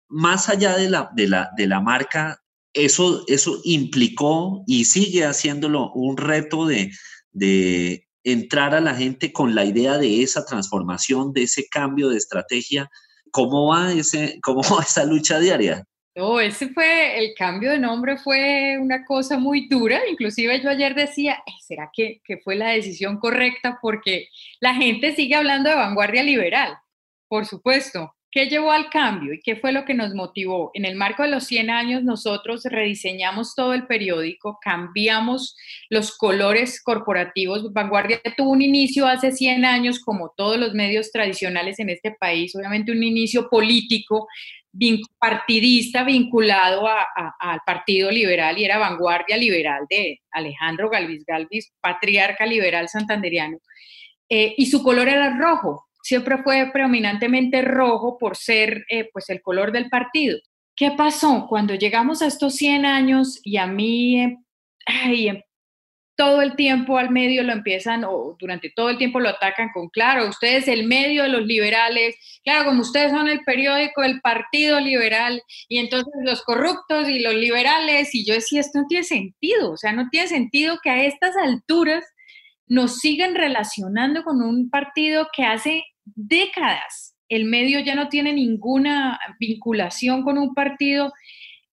Más 0.09 0.49
allá 0.49 0.77
de 0.77 0.89
la, 0.89 1.11
de 1.17 1.27
la, 1.27 1.51
de 1.57 1.67
la 1.67 1.81
marca, 1.81 2.41
eso, 2.73 3.25
eso 3.27 3.61
implicó 3.65 4.63
y 4.69 4.85
sigue 4.85 5.25
haciéndolo 5.25 5.91
un 5.95 6.17
reto 6.17 6.67
de, 6.67 6.93
de 7.33 8.07
entrar 8.23 8.73
a 8.73 8.81
la 8.81 8.95
gente 8.95 9.33
con 9.33 9.57
la 9.57 9.65
idea 9.65 9.99
de 9.99 10.23
esa 10.23 10.45
transformación, 10.45 11.33
de 11.33 11.43
ese 11.43 11.67
cambio 11.69 12.09
de 12.09 12.19
estrategia. 12.19 12.89
¿Cómo 13.33 13.67
va, 13.73 13.93
ese, 13.93 14.39
cómo 14.45 14.63
va 14.63 14.85
esa 14.85 15.05
lucha 15.05 15.41
diaria? 15.41 15.85
No, 16.17 16.41
ese 16.41 16.71
fue, 16.71 17.19
el 17.19 17.35
cambio 17.35 17.71
de 17.73 17.79
nombre 17.79 18.17
fue 18.17 18.79
una 18.81 19.05
cosa 19.05 19.39
muy 19.39 19.69
dura, 19.69 20.01
inclusive 20.11 20.63
yo 20.63 20.71
ayer 20.71 20.95
decía, 20.95 21.43
¿será 21.61 21.91
que, 21.93 22.23
que, 22.25 22.39
fue 22.39 22.57
la 22.57 22.71
decisión 22.71 23.19
correcta? 23.19 23.79
Porque 23.83 24.29
la 24.61 24.75
gente 24.75 25.15
sigue 25.15 25.35
hablando 25.35 25.69
de 25.69 25.77
vanguardia 25.77 26.23
liberal, 26.23 26.79
por 27.29 27.45
supuesto. 27.45 28.15
¿Qué 28.31 28.51
llevó 28.51 28.71
al 28.71 28.91
cambio 28.91 29.33
y 29.33 29.41
qué 29.41 29.57
fue 29.57 29.73
lo 29.73 29.87
que 29.87 29.95
nos 29.95 30.15
motivó? 30.15 30.71
En 30.75 30.85
el 30.85 30.95
marco 30.95 31.23
de 31.23 31.31
los 31.31 31.45
100 31.45 31.71
años 31.71 32.03
nosotros 32.03 32.65
rediseñamos 32.65 33.55
todo 33.55 33.73
el 33.73 33.87
periódico, 33.87 34.59
cambiamos 34.61 35.57
los 35.89 36.15
colores 36.17 36.83
corporativos. 36.83 37.73
Vanguardia 37.73 38.21
tuvo 38.37 38.51
un 38.51 38.61
inicio 38.61 39.07
hace 39.07 39.33
100 39.33 39.65
años, 39.65 40.01
como 40.01 40.35
todos 40.37 40.59
los 40.59 40.75
medios 40.75 41.11
tradicionales 41.13 41.79
en 41.79 41.89
este 41.89 42.11
país, 42.11 42.55
obviamente 42.55 42.93
un 42.93 43.03
inicio 43.03 43.49
político, 43.49 44.29
partidista 45.19 46.05
vinculado 46.05 46.87
al 46.87 47.61
Partido 47.65 48.11
Liberal 48.11 48.59
y 48.59 48.65
era 48.65 48.79
vanguardia 48.79 49.37
liberal 49.37 49.85
de 49.89 50.21
Alejandro 50.31 50.91
Galvis 50.91 51.25
Galvis, 51.27 51.73
patriarca 51.81 52.47
liberal 52.47 52.89
santanderiano. 52.89 53.59
Eh, 54.29 54.55
y 54.57 54.67
su 54.67 54.83
color 54.83 55.09
era 55.09 55.39
rojo, 55.39 55.87
siempre 56.03 56.39
fue 56.43 56.71
predominantemente 56.73 57.63
rojo 57.63 58.17
por 58.19 58.37
ser 58.37 58.85
eh, 58.89 59.09
pues 59.13 59.29
el 59.31 59.41
color 59.41 59.73
del 59.73 59.89
partido. 59.89 60.39
¿Qué 60.75 60.91
pasó? 60.91 61.47
Cuando 61.49 61.75
llegamos 61.75 62.23
a 62.23 62.27
estos 62.27 62.55
100 62.57 62.85
años 62.85 63.41
y 63.43 63.57
a 63.57 63.67
mí, 63.67 64.21
eh, 64.21 64.37
ay, 64.87 65.43
todo 66.17 66.43
el 66.43 66.57
tiempo 66.57 66.99
al 66.99 67.11
medio 67.11 67.43
lo 67.43 67.53
empiezan, 67.53 68.05
o 68.05 68.37
durante 68.39 68.71
todo 68.75 68.91
el 68.91 68.99
tiempo 68.99 69.21
lo 69.21 69.29
atacan 69.29 69.71
con, 69.73 69.89
claro, 69.89 70.29
ustedes 70.29 70.67
el 70.69 70.87
medio 70.87 71.23
de 71.23 71.29
los 71.29 71.47
liberales, 71.47 72.17
claro, 72.45 72.65
como 72.65 72.83
ustedes 72.83 73.11
son 73.11 73.29
el 73.29 73.41
periódico 73.45 74.03
del 74.03 74.21
Partido 74.21 74.81
Liberal, 74.81 75.43
y 75.69 75.79
entonces 75.79 76.13
los 76.25 76.43
corruptos 76.43 77.09
y 77.09 77.21
los 77.21 77.35
liberales, 77.35 78.15
y 78.15 78.25
yo 78.25 78.35
decía, 78.35 78.61
esto 78.61 78.81
no 78.81 78.87
tiene 78.89 79.05
sentido, 79.05 79.73
o 79.73 79.77
sea, 79.77 79.93
no 79.93 80.09
tiene 80.11 80.29
sentido 80.29 80.79
que 80.83 80.91
a 80.91 81.05
estas 81.05 81.37
alturas 81.37 82.05
nos 82.67 82.99
sigan 82.99 83.35
relacionando 83.35 84.25
con 84.25 84.43
un 84.43 84.71
partido 84.71 85.29
que 85.35 85.45
hace 85.45 85.85
décadas 86.05 87.17
el 87.29 87.45
medio 87.45 87.81
ya 87.81 87.95
no 87.95 88.09
tiene 88.09 88.33
ninguna 88.33 89.19
vinculación 89.39 90.23
con 90.23 90.39
un 90.39 90.55
partido 90.55 91.13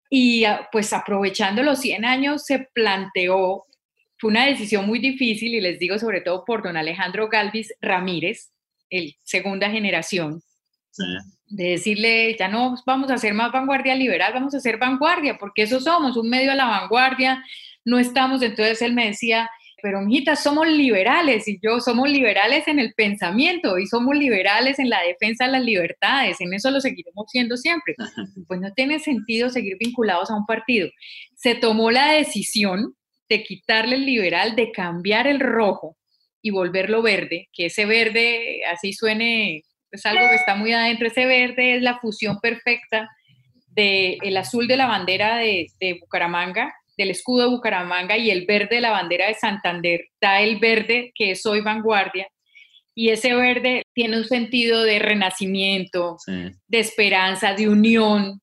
y 0.09 0.43
pues 0.71 0.93
aprovechando 0.93 1.63
los 1.63 1.79
100 1.79 2.05
años 2.05 2.45
se 2.45 2.67
planteó 2.73 3.63
fue 4.21 4.29
una 4.29 4.45
decisión 4.45 4.85
muy 4.85 4.99
difícil 4.99 5.55
y 5.55 5.61
les 5.61 5.79
digo 5.79 5.97
sobre 5.97 6.21
todo 6.21 6.45
por 6.45 6.61
don 6.61 6.77
Alejandro 6.77 7.27
Galvis 7.27 7.73
Ramírez, 7.81 8.51
el 8.91 9.15
segunda 9.23 9.71
generación, 9.71 10.43
sí. 10.91 11.03
de 11.47 11.69
decirle, 11.71 12.35
ya 12.37 12.47
no 12.47 12.75
vamos 12.85 13.09
a 13.09 13.15
hacer 13.15 13.33
más 13.33 13.51
vanguardia 13.51 13.95
liberal, 13.95 14.31
vamos 14.31 14.53
a 14.53 14.57
hacer 14.57 14.77
vanguardia, 14.77 15.39
porque 15.39 15.63
eso 15.63 15.79
somos, 15.79 16.17
un 16.17 16.29
medio 16.29 16.51
a 16.51 16.55
la 16.55 16.65
vanguardia, 16.67 17.43
no 17.83 17.97
estamos, 17.97 18.43
entonces 18.43 18.83
él 18.83 18.93
me 18.93 19.07
decía, 19.07 19.49
pero 19.81 20.01
mijita, 20.01 20.35
somos 20.35 20.67
liberales 20.67 21.47
y 21.47 21.59
yo 21.59 21.79
somos 21.79 22.07
liberales 22.07 22.67
en 22.67 22.77
el 22.77 22.93
pensamiento 22.93 23.79
y 23.79 23.87
somos 23.87 24.15
liberales 24.15 24.77
en 24.77 24.91
la 24.91 25.01
defensa 25.01 25.45
de 25.45 25.53
las 25.53 25.63
libertades, 25.63 26.39
en 26.41 26.53
eso 26.53 26.69
lo 26.69 26.79
seguiremos 26.79 27.25
siendo 27.31 27.57
siempre. 27.57 27.95
Pues 28.47 28.59
no 28.59 28.71
tiene 28.73 28.99
sentido 28.99 29.49
seguir 29.49 29.77
vinculados 29.79 30.29
a 30.29 30.35
un 30.35 30.45
partido. 30.45 30.89
Se 31.35 31.55
tomó 31.55 31.89
la 31.89 32.11
decisión 32.11 32.95
de 33.31 33.43
quitarle 33.43 33.95
el 33.95 34.05
liberal, 34.05 34.57
de 34.57 34.73
cambiar 34.73 35.25
el 35.25 35.39
rojo 35.39 35.95
y 36.41 36.49
volverlo 36.51 37.01
verde, 37.01 37.47
que 37.53 37.67
ese 37.67 37.85
verde, 37.85 38.61
así 38.69 38.91
suene, 38.91 39.63
es 39.89 40.05
algo 40.05 40.27
que 40.29 40.35
está 40.35 40.55
muy 40.55 40.73
adentro, 40.73 41.07
ese 41.07 41.25
verde 41.25 41.75
es 41.75 41.81
la 41.81 41.97
fusión 41.99 42.41
perfecta 42.41 43.09
del 43.67 44.17
el 44.21 44.35
azul 44.35 44.67
de 44.67 44.75
la 44.75 44.87
bandera 44.87 45.37
de, 45.37 45.67
de, 45.79 45.93
Bucaramanga, 45.93 46.73
del 46.97 47.11
escudo 47.11 47.43
de 47.43 47.55
Bucaramanga 47.55 48.17
y 48.17 48.31
el 48.31 48.45
verde 48.45 48.75
de 48.75 48.81
la 48.81 48.91
bandera 48.91 49.27
de 49.27 49.35
Santander, 49.35 50.01
da 50.19 50.41
el 50.41 50.59
verde 50.59 51.13
que 51.15 51.31
es 51.31 51.45
hoy 51.45 51.61
vanguardia. 51.61 52.27
y 52.93 53.11
ese 53.11 53.33
verde 53.33 53.83
tiene 53.93 54.17
un 54.17 54.25
sentido 54.25 54.83
de 54.83 54.99
renacimiento, 54.99 56.17
de 56.27 56.79
esperanza, 56.79 57.53
de 57.53 57.69
unión. 57.69 58.41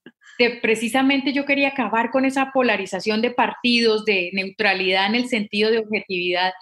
Precisamente 0.63 1.33
yo 1.33 1.45
quería 1.45 1.69
acabar 1.69 2.11
con 2.11 2.25
esa 2.25 2.53
polarización 2.53 3.23
de 3.23 3.31
partidos, 3.31 4.05
de 4.05 4.31
neutralidad 4.33 5.07
en 5.07 5.15
el 5.17 5.29
sentido 5.29 5.71
de 5.71 5.79
objetividad 5.79 6.53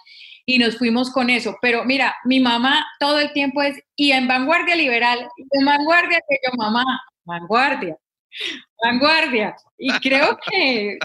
y 0.45 0.57
nos 0.57 0.77
fuimos 0.77 1.11
con 1.11 1.29
eso. 1.29 1.57
Pero 1.61 1.83
mira, 1.85 2.15
mi 2.23 2.39
mamá 2.39 2.85
todo 2.99 3.19
el 3.19 3.33
tiempo 3.33 3.61
es, 3.61 3.79
y 3.95 4.13
en 4.13 4.27
vanguardia 4.27 4.75
liberal, 4.75 5.27
en 5.51 5.65
vanguardia 5.65 6.19
que 6.27 6.37
yo, 6.43 6.55
mamá, 6.57 6.83
vanguardia, 7.25 7.97
vanguardia. 8.81 9.55
Y 9.77 9.91
creo 9.99 10.37
que, 10.49 10.97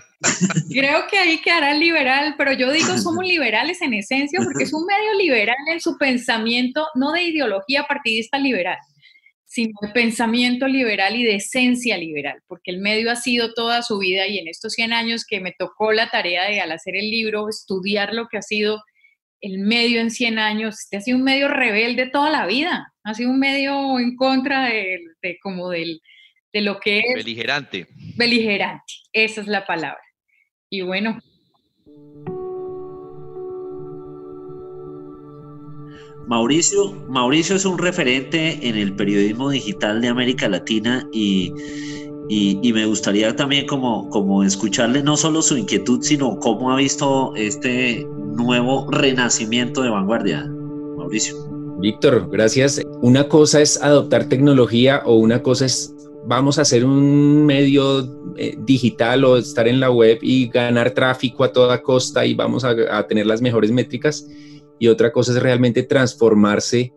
creo 0.73 1.07
que 1.09 1.19
ahí 1.19 1.39
quedará 1.39 1.73
el 1.73 1.81
liberal, 1.81 2.37
pero 2.39 2.53
yo 2.53 2.71
digo 2.71 2.97
somos 2.97 3.25
liberales 3.25 3.83
en 3.83 3.95
esencia 3.95 4.41
porque 4.43 4.65
es 4.65 4.73
un 4.73 4.87
medio 4.87 5.15
liberal 5.19 5.57
en 5.71 5.81
su 5.81 5.99
pensamiento, 5.99 6.87
no 6.95 7.13
de 7.13 7.25
ideología 7.25 7.85
partidista 7.85 8.39
liberal, 8.39 8.79
sino 9.53 9.75
de 9.83 9.89
pensamiento 9.89 10.67
liberal 10.67 11.15
y 11.15 11.25
de 11.25 11.35
esencia 11.35 11.99
liberal, 11.99 12.41
porque 12.47 12.71
el 12.71 12.79
medio 12.79 13.11
ha 13.11 13.17
sido 13.17 13.53
toda 13.53 13.83
su 13.83 13.99
vida 13.99 14.27
y 14.27 14.39
en 14.39 14.49
estos 14.49 14.73
100 14.73 14.95
años 14.95 15.27
que 15.27 15.41
me 15.41 15.53
tocó 15.53 15.93
la 15.93 16.09
tarea 16.09 16.49
de 16.49 16.61
al 16.61 16.73
hacer 16.73 16.97
el 16.97 17.11
libro, 17.11 17.51
estudiar 17.51 18.15
lo 18.15 18.29
que 18.29 18.39
ha 18.39 18.43
sido 18.43 18.83
el 19.43 19.59
medio 19.59 20.01
en 20.01 20.11
100 20.11 20.39
años, 20.39 20.81
este 20.81 20.97
ha 20.97 21.01
sido 21.03 21.19
un 21.19 21.25
medio 21.25 21.49
rebelde 21.49 22.09
toda 22.09 22.31
la 22.31 22.47
vida, 22.47 22.95
ha 23.05 23.13
sido 23.13 23.31
un 23.31 23.41
medio 23.41 23.99
en 23.99 24.17
contra 24.17 24.65
de, 24.71 25.01
de 25.21 25.39
como 25.43 25.69
del 25.69 26.01
de 26.53 26.61
lo 26.63 26.81
que 26.81 27.01
es... 27.01 27.15
Beligerante. 27.17 27.89
Beligerante, 28.17 28.93
esa 29.13 29.41
es 29.43 29.47
la 29.47 29.67
palabra. 29.67 30.03
Y 30.71 30.83
bueno. 30.83 31.19
Mauricio, 36.27 36.93
Mauricio 37.09 37.57
es 37.57 37.65
un 37.65 37.79
referente 37.79 38.67
en 38.67 38.77
el 38.77 38.95
periodismo 38.95 39.51
digital 39.51 40.01
de 40.01 40.09
América 40.09 40.49
Latina 40.49 41.07
y, 41.13 41.53
y, 42.29 42.73
me 42.73 42.87
gustaría 42.87 43.35
también 43.35 43.67
como, 43.67 44.09
como 44.11 44.43
escucharle 44.43 45.03
no 45.03 45.17
solo 45.17 45.43
su 45.43 45.57
inquietud, 45.57 46.01
sino 46.03 46.39
cómo 46.39 46.73
ha 46.73 46.77
visto 46.77 47.35
este 47.37 48.07
nuevo 48.37 48.91
renacimiento 48.91 49.83
de 49.83 49.91
vanguardia. 49.91 50.49
Mauricio. 50.97 51.37
Víctor, 51.81 52.29
gracias. 52.31 52.81
Una 53.03 53.29
cosa 53.29 53.61
es 53.61 53.83
adoptar 53.83 54.29
tecnología 54.29 55.03
o 55.05 55.17
una 55.17 55.43
cosa 55.43 55.67
es 55.67 55.95
vamos 56.25 56.59
a 56.59 56.63
hacer 56.63 56.85
un 56.85 57.45
medio 57.45 58.09
eh, 58.37 58.57
digital 58.59 59.25
o 59.25 59.37
estar 59.37 59.67
en 59.69 59.81
la 59.81 59.91
web 59.91 60.19
y 60.23 60.49
ganar 60.49 60.93
tráfico 60.93 61.45
a 61.45 61.53
toda 61.53 61.83
costa 61.83 62.25
y 62.25 62.35
vamos 62.35 62.65
a, 62.65 63.07
tener 63.07 63.27
las 63.27 63.43
mejores 63.43 63.71
métricas. 63.71 64.27
Y 64.79 64.89
otra 64.89 65.13
cosa 65.13 65.33
es 65.33 65.43
realmente 65.43 65.83
transformarse, 65.83 66.93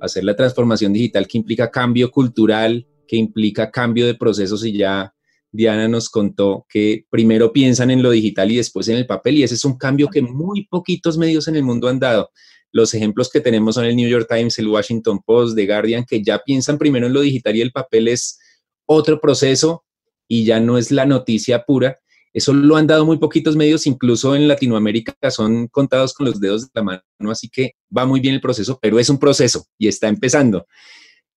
hacer 0.00 0.24
la 0.24 0.36
transformación 0.36 0.92
digital 0.92 1.26
que 1.26 1.38
implica 1.38 1.70
cambio 1.70 2.10
cultural, 2.10 2.86
que 3.06 3.16
implica 3.16 3.70
cambio 3.70 4.06
de 4.06 4.14
procesos 4.14 4.64
y 4.64 4.76
ya 4.76 5.14
Diana 5.54 5.86
nos 5.86 6.10
contó 6.10 6.66
que 6.68 7.06
primero 7.10 7.52
piensan 7.52 7.90
en 7.92 8.02
lo 8.02 8.10
digital 8.10 8.50
y 8.50 8.56
después 8.56 8.88
en 8.88 8.96
el 8.96 9.06
papel 9.06 9.38
y 9.38 9.44
ese 9.44 9.54
es 9.54 9.64
un 9.64 9.78
cambio 9.78 10.08
que 10.08 10.20
muy 10.20 10.66
poquitos 10.66 11.16
medios 11.16 11.46
en 11.46 11.54
el 11.54 11.62
mundo 11.62 11.88
han 11.88 12.00
dado. 12.00 12.30
Los 12.72 12.92
ejemplos 12.92 13.30
que 13.30 13.40
tenemos 13.40 13.76
son 13.76 13.84
el 13.84 13.94
New 13.94 14.08
York 14.08 14.26
Times, 14.28 14.58
el 14.58 14.66
Washington 14.66 15.20
Post, 15.24 15.54
The 15.54 15.64
Guardian, 15.64 16.04
que 16.04 16.24
ya 16.24 16.40
piensan 16.40 16.76
primero 16.76 17.06
en 17.06 17.12
lo 17.12 17.20
digital 17.20 17.54
y 17.54 17.60
el 17.60 17.70
papel 17.70 18.08
es 18.08 18.40
otro 18.84 19.20
proceso 19.20 19.84
y 20.26 20.44
ya 20.44 20.58
no 20.58 20.76
es 20.76 20.90
la 20.90 21.06
noticia 21.06 21.64
pura. 21.64 22.00
Eso 22.34 22.52
lo 22.52 22.76
han 22.76 22.88
dado 22.88 23.06
muy 23.06 23.18
poquitos 23.18 23.54
medios, 23.54 23.86
incluso 23.86 24.34
en 24.34 24.48
Latinoamérica 24.48 25.14
son 25.30 25.68
contados 25.68 26.12
con 26.12 26.26
los 26.26 26.40
dedos 26.40 26.62
de 26.62 26.70
la 26.74 26.82
mano, 26.82 27.30
así 27.30 27.48
que 27.48 27.76
va 27.96 28.04
muy 28.04 28.18
bien 28.18 28.34
el 28.34 28.40
proceso, 28.40 28.78
pero 28.82 28.98
es 28.98 29.08
un 29.08 29.18
proceso 29.18 29.66
y 29.78 29.86
está 29.86 30.08
empezando. 30.08 30.66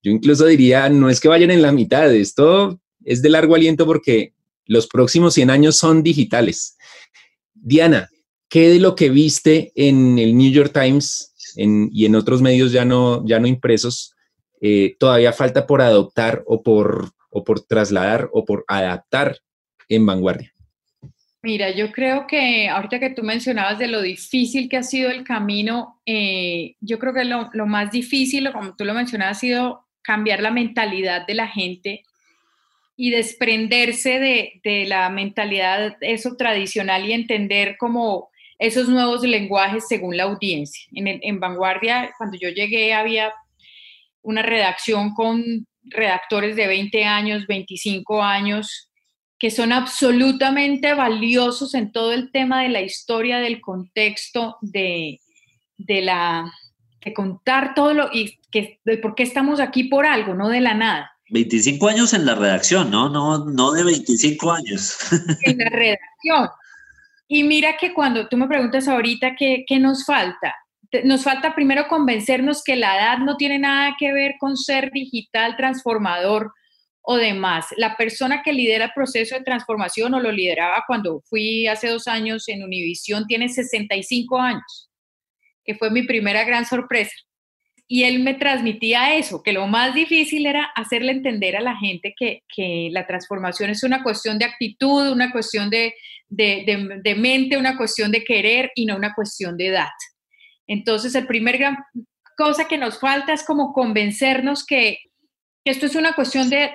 Yo 0.01 0.11
incluso 0.11 0.45
diría, 0.47 0.89
no 0.89 1.09
es 1.09 1.19
que 1.19 1.27
vayan 1.27 1.51
en 1.51 1.61
la 1.61 1.71
mitad, 1.71 2.13
esto 2.13 2.79
es 3.05 3.21
de 3.21 3.29
largo 3.29 3.53
aliento 3.53 3.85
porque 3.85 4.33
los 4.65 4.87
próximos 4.87 5.35
100 5.35 5.51
años 5.51 5.77
son 5.77 6.01
digitales. 6.01 6.77
Diana, 7.53 8.09
¿qué 8.49 8.69
de 8.69 8.79
lo 8.79 8.95
que 8.95 9.11
viste 9.11 9.71
en 9.75 10.17
el 10.17 10.35
New 10.35 10.51
York 10.51 10.73
Times 10.73 11.33
y 11.55 12.05
en 12.05 12.15
otros 12.15 12.41
medios 12.41 12.71
ya 12.71 12.85
no, 12.85 13.25
ya 13.25 13.39
no 13.39 13.47
impresos 13.47 14.13
eh, 14.61 14.95
todavía 14.99 15.31
falta 15.31 15.67
por 15.67 15.81
adoptar 15.81 16.43
o 16.47 16.63
por 16.63 17.11
o 17.29 17.43
por 17.43 17.61
trasladar 17.61 18.29
o 18.33 18.45
por 18.45 18.65
adaptar 18.67 19.37
en 19.89 20.05
vanguardia? 20.05 20.56
Mira, 21.47 21.69
yo 21.71 21.93
creo 21.93 22.27
que 22.27 22.67
ahorita 22.67 22.99
que 22.99 23.11
tú 23.11 23.23
mencionabas 23.23 23.79
de 23.79 23.87
lo 23.87 24.01
difícil 24.01 24.67
que 24.67 24.75
ha 24.75 24.83
sido 24.83 25.09
el 25.09 25.23
camino, 25.23 26.01
eh, 26.05 26.75
yo 26.81 26.99
creo 26.99 27.13
que 27.13 27.23
lo, 27.23 27.65
más 27.65 27.89
difícil, 27.89 28.51
como 28.51 28.75
tú 28.75 28.83
lo 28.83 28.93
mencionabas, 28.93 29.37
ha 29.37 29.39
sido 29.39 29.87
cambiar 30.01 30.41
la 30.41 30.51
mentalidad 30.51 31.25
de 31.25 31.35
la 31.35 31.47
gente 31.47 32.03
y 32.97 33.11
desprenderse 33.11 34.19
de, 34.61 34.85
la 34.87 35.09
mentalidad 35.09 35.95
eso 36.01 36.35
tradicional 36.35 37.05
y 37.05 37.13
entender 37.13 37.77
como 37.79 38.29
esos 38.59 38.89
nuevos 38.89 39.23
lenguajes 39.23 39.87
según 39.87 40.17
la 40.17 40.23
audiencia. 40.23 40.83
En, 40.91 41.07
en 41.07 41.39
Vanguardia, 41.39 42.11
cuando 42.17 42.37
yo 42.37 42.49
llegué, 42.49 42.93
había 42.93 43.31
una 44.21 44.41
redacción 44.41 45.13
con 45.13 45.65
redactores 45.85 46.57
de 46.57 46.67
20 46.67 47.05
años, 47.05 47.47
25 47.47 48.21
años, 48.21 48.86
que 49.39 49.51
son 49.51 49.71
absolutamente 49.71 50.93
valiosos 50.93 51.73
en 51.75 51.91
todo 51.91 52.11
el 52.11 52.31
tema 52.31 52.63
de 52.63 52.69
la 52.69 52.81
historia, 52.81 53.39
del 53.39 53.61
contexto, 53.61 54.57
de, 54.61 55.19
de 55.77 56.01
la 56.01 56.51
de 57.03 57.13
contar 57.13 57.73
todo 57.73 57.93
lo 57.93 58.09
y 58.11 58.37
que 58.51 58.79
de 58.83 58.97
por 58.97 59.15
qué 59.15 59.23
estamos 59.23 59.59
aquí 59.59 59.85
por 59.85 60.05
algo, 60.05 60.33
no 60.33 60.49
de 60.49 60.59
la 60.59 60.73
nada. 60.73 61.11
25 61.29 61.87
años 61.87 62.13
en 62.13 62.25
la 62.25 62.35
redacción, 62.35 62.89
¿no? 62.89 63.09
No, 63.09 63.45
no 63.45 63.71
de 63.71 63.83
25 63.83 64.51
años. 64.51 64.97
En 65.43 65.57
la 65.57 65.69
redacción. 65.69 66.49
Y 67.27 67.43
mira 67.43 67.77
que 67.77 67.93
cuando 67.93 68.27
tú 68.27 68.37
me 68.37 68.47
preguntas 68.47 68.87
ahorita 68.87 69.35
qué, 69.37 69.65
qué 69.67 69.79
nos 69.79 70.05
falta, 70.05 70.55
nos 71.03 71.23
falta 71.23 71.53
primero 71.53 71.87
convencernos 71.87 72.63
que 72.63 72.77
la 72.77 72.95
edad 72.95 73.17
no 73.19 73.35
tiene 73.35 73.59
nada 73.59 73.95
que 73.99 74.13
ver 74.13 74.35
con 74.39 74.55
ser 74.55 74.91
digital, 74.91 75.57
transformador 75.57 76.53
o 77.09 77.15
demás. 77.15 77.67
La 77.77 77.95
persona 77.95 78.41
que 78.43 78.51
lidera 78.51 78.85
el 78.85 78.91
proceso 78.93 79.35
de 79.35 79.43
transformación 79.43 80.13
o 80.13 80.19
lo 80.19 80.29
lideraba 80.29 80.83
cuando 80.85 81.21
fui 81.21 81.65
hace 81.65 81.87
dos 81.87 82.05
años 82.05 82.49
en 82.49 82.63
Univisión 82.63 83.25
tiene 83.27 83.47
65 83.47 84.37
años, 84.37 84.89
que 85.63 85.75
fue 85.75 85.89
mi 85.89 86.03
primera 86.03 86.43
gran 86.43 86.65
sorpresa. 86.65 87.15
Y 87.87 88.03
él 88.03 88.19
me 88.19 88.33
transmitía 88.33 89.15
eso, 89.15 89.41
que 89.41 89.53
lo 89.53 89.67
más 89.67 89.95
difícil 89.95 90.45
era 90.45 90.65
hacerle 90.75 91.13
entender 91.13 91.55
a 91.55 91.61
la 91.61 91.77
gente 91.77 92.13
que, 92.19 92.89
la 92.91 93.07
transformación 93.07 93.69
es 93.69 93.83
una 93.83 94.03
cuestión 94.03 94.37
de 94.37 94.43
actitud, 94.43 95.09
una 95.09 95.31
cuestión 95.31 95.69
de, 95.69 95.93
de 96.27 97.15
mente, 97.17 97.55
una 97.55 97.77
cuestión 97.77 98.11
de 98.11 98.25
querer 98.25 98.71
y 98.75 98.85
no 98.85 98.97
una 98.97 99.13
cuestión 99.13 99.55
de 99.55 99.67
edad. 99.67 99.95
Entonces, 100.67 101.15
el 101.15 101.25
primer 101.25 101.57
gran 101.57 101.77
cosa 102.35 102.67
que 102.67 102.77
nos 102.77 102.99
falta 102.99 103.31
es 103.31 103.45
como 103.45 103.71
convencernos 103.71 104.65
que, 104.65 104.97
esto 105.63 105.85
es 105.85 105.95
una 105.95 106.13
cuestión 106.13 106.49
de, 106.49 106.71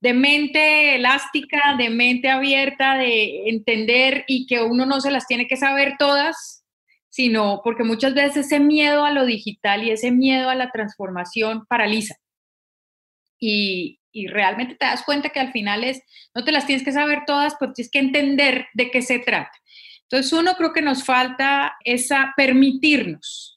mente 0.00 0.96
elástica, 0.96 1.76
de 1.78 1.90
mente 1.90 2.28
abierta, 2.28 2.96
de 2.96 3.48
entender 3.48 4.24
y 4.26 4.46
que 4.46 4.60
uno 4.60 4.86
no 4.86 5.00
se 5.00 5.10
las 5.10 5.26
tiene 5.26 5.46
que 5.46 5.56
saber 5.56 5.94
todas, 5.98 6.64
sino 7.08 7.60
porque 7.62 7.84
muchas 7.84 8.14
veces 8.14 8.46
ese 8.46 8.60
miedo 8.60 9.04
a 9.04 9.12
lo 9.12 9.24
digital 9.24 9.84
y 9.84 9.90
ese 9.90 10.10
miedo 10.10 10.50
a 10.50 10.54
la 10.54 10.70
transformación 10.70 11.64
paraliza. 11.66 12.16
Y, 13.38 14.00
y, 14.12 14.26
realmente 14.26 14.74
te 14.74 14.86
das 14.86 15.04
cuenta 15.04 15.30
que 15.30 15.40
al 15.40 15.52
final 15.52 15.84
es, 15.84 16.02
no 16.34 16.44
te 16.44 16.52
las 16.52 16.66
tienes 16.66 16.84
que 16.84 16.92
saber 16.92 17.22
todas, 17.26 17.54
pero 17.58 17.72
tienes 17.72 17.90
que 17.90 17.98
entender 17.98 18.66
de 18.74 18.90
qué 18.90 19.02
se 19.02 19.18
trata. 19.18 19.52
Entonces, 20.02 20.32
uno 20.32 20.54
creo 20.54 20.72
que 20.72 20.82
nos 20.82 21.04
falta 21.04 21.74
esa 21.84 22.32
permitirnos 22.36 23.54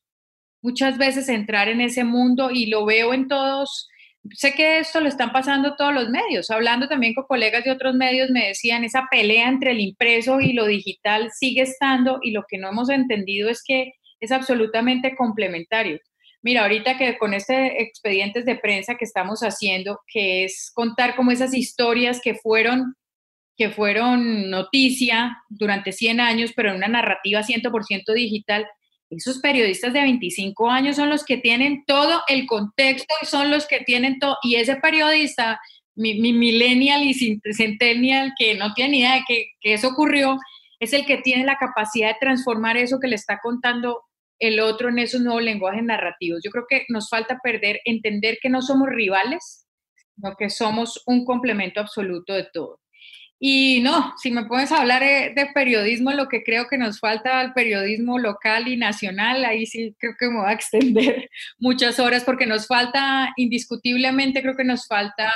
muchas 0.61 0.97
veces 0.97 1.29
entrar 1.29 1.69
en 1.69 1.81
ese 1.81 2.03
mundo 2.03 2.51
y 2.51 2.65
lo 2.67 2.85
veo 2.85 3.13
en 3.13 3.27
todos. 3.27 3.87
Sé 4.33 4.53
que 4.53 4.79
esto 4.79 4.99
lo 4.99 5.07
están 5.07 5.31
pasando 5.31 5.75
todos 5.75 5.93
los 5.93 6.09
medios. 6.09 6.49
Hablando 6.49 6.87
también 6.87 7.13
con 7.13 7.25
colegas 7.25 7.63
de 7.63 7.71
otros 7.71 7.95
medios, 7.95 8.29
me 8.29 8.47
decían, 8.47 8.83
esa 8.83 9.07
pelea 9.09 9.47
entre 9.47 9.71
el 9.71 9.79
impreso 9.79 10.39
y 10.41 10.53
lo 10.53 10.65
digital 10.65 11.29
sigue 11.31 11.61
estando 11.61 12.19
y 12.21 12.31
lo 12.31 12.43
que 12.47 12.57
no 12.57 12.69
hemos 12.69 12.89
entendido 12.89 13.49
es 13.49 13.61
que 13.65 13.93
es 14.19 14.31
absolutamente 14.31 15.15
complementario. 15.15 15.99
Mira, 16.41 16.63
ahorita 16.63 16.97
que 16.97 17.17
con 17.17 17.33
este 17.33 17.81
expedientes 17.81 18.45
de 18.45 18.55
prensa 18.55 18.95
que 18.95 19.05
estamos 19.05 19.41
haciendo, 19.41 19.99
que 20.07 20.45
es 20.45 20.71
contar 20.73 21.15
como 21.15 21.31
esas 21.31 21.53
historias 21.53 22.21
que 22.21 22.35
fueron 22.35 22.95
que 23.57 23.71
fueron 23.71 24.51
noticia 24.51 25.35
durante 25.49 25.91
100 25.91 26.19
años, 26.19 26.51
pero 26.55 26.69
en 26.69 26.77
una 26.77 26.87
narrativa 26.87 27.41
100% 27.41 28.13
digital, 28.13 28.67
esos 29.09 29.39
periodistas 29.39 29.93
de 29.93 30.01
25 30.01 30.69
años 30.69 30.95
son 30.95 31.09
los 31.09 31.23
que 31.23 31.37
tienen 31.37 31.83
todo 31.85 32.21
el 32.27 32.45
contexto 32.45 33.13
y 33.21 33.25
son 33.25 33.49
los 33.49 33.67
que 33.67 33.79
tienen 33.79 34.19
todo, 34.19 34.37
y 34.43 34.55
ese 34.55 34.75
periodista, 34.77 35.59
mi, 35.95 36.15
millennial 36.15 37.03
y 37.03 37.13
centennial, 37.53 38.33
que 38.37 38.55
no 38.55 38.73
tiene 38.73 38.91
ni 38.91 38.99
idea 38.99 39.15
de 39.15 39.23
que, 39.27 39.45
que 39.61 39.73
eso 39.73 39.89
ocurrió, 39.89 40.37
es 40.79 40.93
el 40.93 41.05
que 41.05 41.17
tiene 41.17 41.45
la 41.45 41.57
capacidad 41.57 42.09
de 42.09 42.19
transformar 42.19 42.77
eso 42.77 42.99
que 42.99 43.07
le 43.07 43.15
está 43.15 43.39
contando 43.41 44.03
el 44.39 44.59
otro 44.59 44.89
en 44.89 44.99
esos 44.99 45.21
nuevos 45.21 45.41
lenguajes 45.41 45.83
narrativos. 45.83 46.41
Yo 46.43 46.51
creo 46.51 46.65
que 46.69 46.85
nos 46.89 47.09
falta 47.09 47.39
perder, 47.41 47.79
entender 47.85 48.37
que 48.41 48.49
no 48.49 48.61
somos 48.61 48.89
rivales, 48.89 49.67
sino 50.15 50.35
que 50.35 50.49
somos 50.49 51.01
un 51.05 51.25
complemento 51.25 51.79
absoluto 51.79 52.33
de 52.33 52.47
todo. 52.53 52.79
Y 53.39 53.81
no, 53.81 54.13
si 54.17 54.31
me 54.31 54.41
a 54.41 54.77
hablar 54.79 55.03
de, 55.03 55.49
periodismo, 55.53 56.11
lo 56.11 56.27
que 56.27 56.43
creo 56.43 56.67
que 56.67 56.77
nos 56.77 56.99
falta 56.99 57.39
al 57.39 57.53
periodismo 57.53 58.17
local 58.17 58.67
y 58.67 58.77
nacional, 58.77 59.45
ahí 59.45 59.67
sí 59.67 59.95
creo 59.99 60.15
que 60.19 60.27
me 60.27 60.39
va 60.39 60.49
a 60.49 60.53
extender 60.53 61.29
muchas 61.59 61.99
horas 61.99 62.23
porque 62.23 62.47
nos 62.47 62.65
falta, 62.65 63.31
indiscutiblemente 63.37 64.41
creo 64.41 64.55
que 64.55 64.63
nos 64.63 64.87
falta 64.87 65.31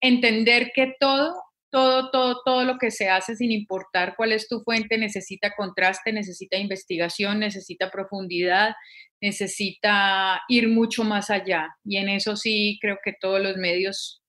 entender 0.00 0.70
que 0.72 0.94
todo, 1.00 1.34
todo, 1.70 2.10
todo, 2.10 2.42
todo 2.44 2.64
lo 2.64 2.78
que 2.78 2.92
se 2.92 3.08
hace 3.08 3.34
sin 3.34 3.50
importar 3.50 4.14
cuál 4.16 4.32
es 4.32 4.48
tu 4.48 4.60
fuente 4.62 4.96
necesita 4.96 5.54
contraste, 5.56 6.12
necesita 6.12 6.56
investigación, 6.56 7.40
necesita 7.40 7.90
profundidad, 7.90 8.74
necesita 9.20 10.42
ir 10.48 10.68
mucho 10.68 11.02
más 11.02 11.30
allá. 11.30 11.74
Y 11.84 11.96
en 11.96 12.08
eso 12.08 12.36
sí 12.36 12.78
creo 12.80 12.98
que 13.02 13.14
todos 13.18 13.40
los 13.40 13.56
medios 13.56 14.21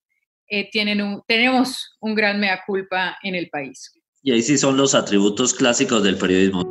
eh, 0.47 0.69
tienen 0.71 1.01
un, 1.01 1.21
tenemos 1.27 1.95
un 1.99 2.15
gran 2.15 2.39
mea 2.39 2.61
culpa 2.65 3.17
en 3.23 3.35
el 3.35 3.49
país. 3.49 3.91
Y 4.21 4.31
ahí 4.31 4.41
sí 4.41 4.57
son 4.57 4.77
los 4.77 4.95
atributos 4.95 5.53
clásicos 5.53 6.03
del 6.03 6.17
periodismo. 6.17 6.63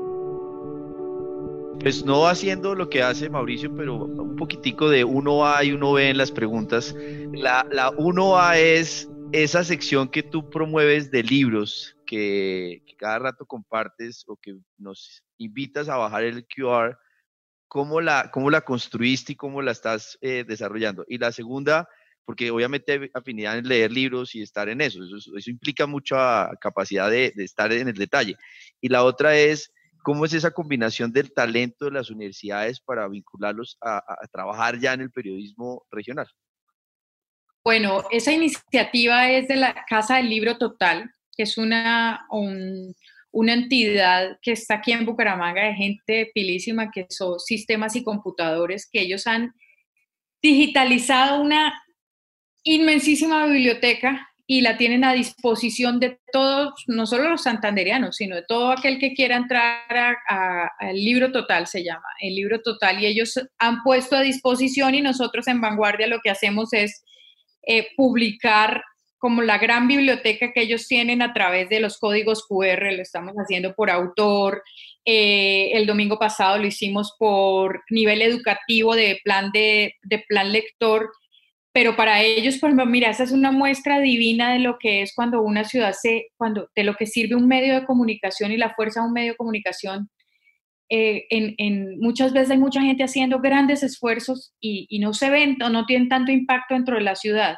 Pues 1.80 2.04
no 2.04 2.26
haciendo 2.28 2.74
lo 2.74 2.88
que 2.88 3.02
hace 3.02 3.28
Mauricio, 3.28 3.74
pero 3.74 4.04
un 4.04 4.36
poquitico 4.36 4.88
de 4.88 5.04
1A 5.04 5.66
y 5.66 5.72
1B 5.72 6.10
en 6.10 6.16
las 6.16 6.30
preguntas. 6.30 6.94
La, 7.32 7.66
la 7.70 7.90
1A 7.90 8.56
es 8.56 9.08
esa 9.32 9.64
sección 9.64 10.08
que 10.08 10.22
tú 10.22 10.48
promueves 10.48 11.10
de 11.10 11.22
libros 11.22 11.96
que, 12.12 12.82
cada 12.98 13.18
rato 13.18 13.46
compartes 13.46 14.22
o 14.28 14.36
que 14.36 14.56
nos 14.78 15.24
invitas 15.38 15.88
a 15.88 15.96
bajar 15.96 16.22
el 16.22 16.46
QR. 16.46 16.96
¿Cómo 17.66 18.00
la, 18.00 18.30
cómo 18.30 18.50
la 18.50 18.60
construiste 18.60 19.32
y 19.32 19.36
cómo 19.36 19.62
la 19.62 19.72
estás 19.72 20.18
eh, 20.20 20.44
desarrollando? 20.46 21.04
Y 21.08 21.18
la 21.18 21.32
segunda 21.32 21.88
porque 22.24 22.50
obviamente 22.50 23.10
afinidad 23.14 23.58
en 23.58 23.68
leer 23.68 23.90
libros 23.90 24.34
y 24.34 24.42
estar 24.42 24.68
en 24.68 24.80
eso. 24.80 25.00
Eso, 25.04 25.50
implica 25.50 25.86
mucha 25.86 26.50
capacidad 26.60 27.10
de, 27.10 27.32
estar 27.36 27.72
en 27.72 27.88
el 27.88 27.94
detalle. 27.94 28.36
Y 28.80 28.88
la 28.88 29.04
otra 29.04 29.36
es, 29.36 29.72
¿cómo 30.02 30.24
es 30.24 30.32
esa 30.32 30.52
combinación 30.52 31.12
del 31.12 31.32
talento 31.32 31.86
de 31.86 31.92
las 31.92 32.10
universidades 32.10 32.80
para 32.80 33.08
vincularlos 33.08 33.76
a, 33.80 34.02
trabajar 34.32 34.78
ya 34.78 34.92
en 34.92 35.02
el 35.02 35.10
periodismo 35.10 35.84
regional? 35.90 36.28
Bueno, 37.64 38.04
esa 38.10 38.32
iniciativa 38.32 39.30
es 39.30 39.48
de 39.48 39.56
la 39.56 39.84
Casa 39.88 40.16
del 40.16 40.28
Libro 40.28 40.58
Total, 40.58 41.12
que 41.36 41.44
es 41.44 41.58
una, 41.58 42.26
una 43.30 43.52
entidad 43.52 44.38
que 44.42 44.52
está 44.52 44.74
aquí 44.74 44.92
en 44.92 45.06
Bucaramanga 45.06 45.64
de 45.64 45.74
gente 45.74 46.30
pilísima, 46.34 46.90
que 46.90 47.06
son 47.08 47.38
sistemas 47.38 47.94
y 47.94 48.02
computadores, 48.02 48.88
que 48.90 49.00
ellos 49.00 49.26
han 49.26 49.54
digitalizado 50.42 51.40
una 51.40 51.81
inmensísima 52.64 53.46
biblioteca 53.46 54.28
y 54.46 54.60
la 54.60 54.76
tienen 54.76 55.04
a 55.04 55.14
disposición 55.14 56.00
de 56.00 56.18
todos, 56.32 56.74
no 56.86 57.06
solo 57.06 57.30
los 57.30 57.42
santanderianos, 57.42 58.16
sino 58.16 58.36
de 58.36 58.44
todo 58.46 58.72
aquel 58.72 58.98
que 58.98 59.14
quiera 59.14 59.36
entrar 59.36 60.18
al 60.28 60.94
libro 60.94 61.32
total, 61.32 61.66
se 61.66 61.82
llama, 61.84 62.04
el 62.20 62.34
libro 62.34 62.60
total, 62.60 63.00
y 63.00 63.06
ellos 63.06 63.40
han 63.58 63.82
puesto 63.82 64.16
a 64.16 64.20
disposición 64.20 64.94
y 64.94 65.00
nosotros 65.00 65.46
en 65.48 65.60
Vanguardia 65.60 66.06
lo 66.06 66.20
que 66.20 66.30
hacemos 66.30 66.72
es 66.72 67.04
eh, 67.66 67.88
publicar 67.96 68.82
como 69.16 69.40
la 69.40 69.58
gran 69.58 69.86
biblioteca 69.86 70.52
que 70.52 70.62
ellos 70.62 70.88
tienen 70.88 71.22
a 71.22 71.32
través 71.32 71.68
de 71.68 71.78
los 71.78 71.96
códigos 71.96 72.44
QR, 72.48 72.92
lo 72.92 73.02
estamos 73.02 73.34
haciendo 73.36 73.72
por 73.72 73.88
autor, 73.88 74.64
eh, 75.04 75.70
el 75.74 75.86
domingo 75.86 76.18
pasado 76.18 76.58
lo 76.58 76.66
hicimos 76.66 77.14
por 77.18 77.84
nivel 77.88 78.20
educativo 78.20 78.96
de 78.96 79.20
plan, 79.22 79.52
de, 79.52 79.94
de 80.02 80.24
plan 80.28 80.50
lector, 80.50 81.12
pero 81.72 81.96
para 81.96 82.20
ellos, 82.22 82.58
por 82.58 82.68
ejemplo, 82.68 82.86
mira, 82.86 83.10
esa 83.10 83.24
es 83.24 83.32
una 83.32 83.50
muestra 83.50 84.00
divina 84.00 84.52
de 84.52 84.58
lo 84.58 84.78
que 84.78 85.00
es 85.02 85.14
cuando 85.14 85.40
una 85.40 85.64
ciudad 85.64 85.94
se, 85.98 86.28
cuando, 86.36 86.68
de 86.76 86.84
lo 86.84 86.94
que 86.94 87.06
sirve 87.06 87.34
un 87.34 87.48
medio 87.48 87.74
de 87.74 87.86
comunicación 87.86 88.52
y 88.52 88.58
la 88.58 88.74
fuerza 88.74 89.00
de 89.00 89.06
un 89.06 89.12
medio 89.14 89.32
de 89.32 89.36
comunicación. 89.36 90.10
Eh, 90.90 91.24
en, 91.30 91.98
muchas 92.00 92.34
veces 92.34 92.50
hay 92.50 92.58
mucha 92.58 92.82
gente 92.82 93.04
haciendo 93.04 93.40
grandes 93.40 93.82
esfuerzos 93.82 94.52
y, 94.60 94.98
no 94.98 95.14
se 95.14 95.30
ven 95.30 95.56
o 95.62 95.70
no 95.70 95.86
tienen 95.86 96.10
tanto 96.10 96.30
impacto 96.30 96.74
dentro 96.74 96.96
de 96.96 97.02
la 97.02 97.16
ciudad. 97.16 97.56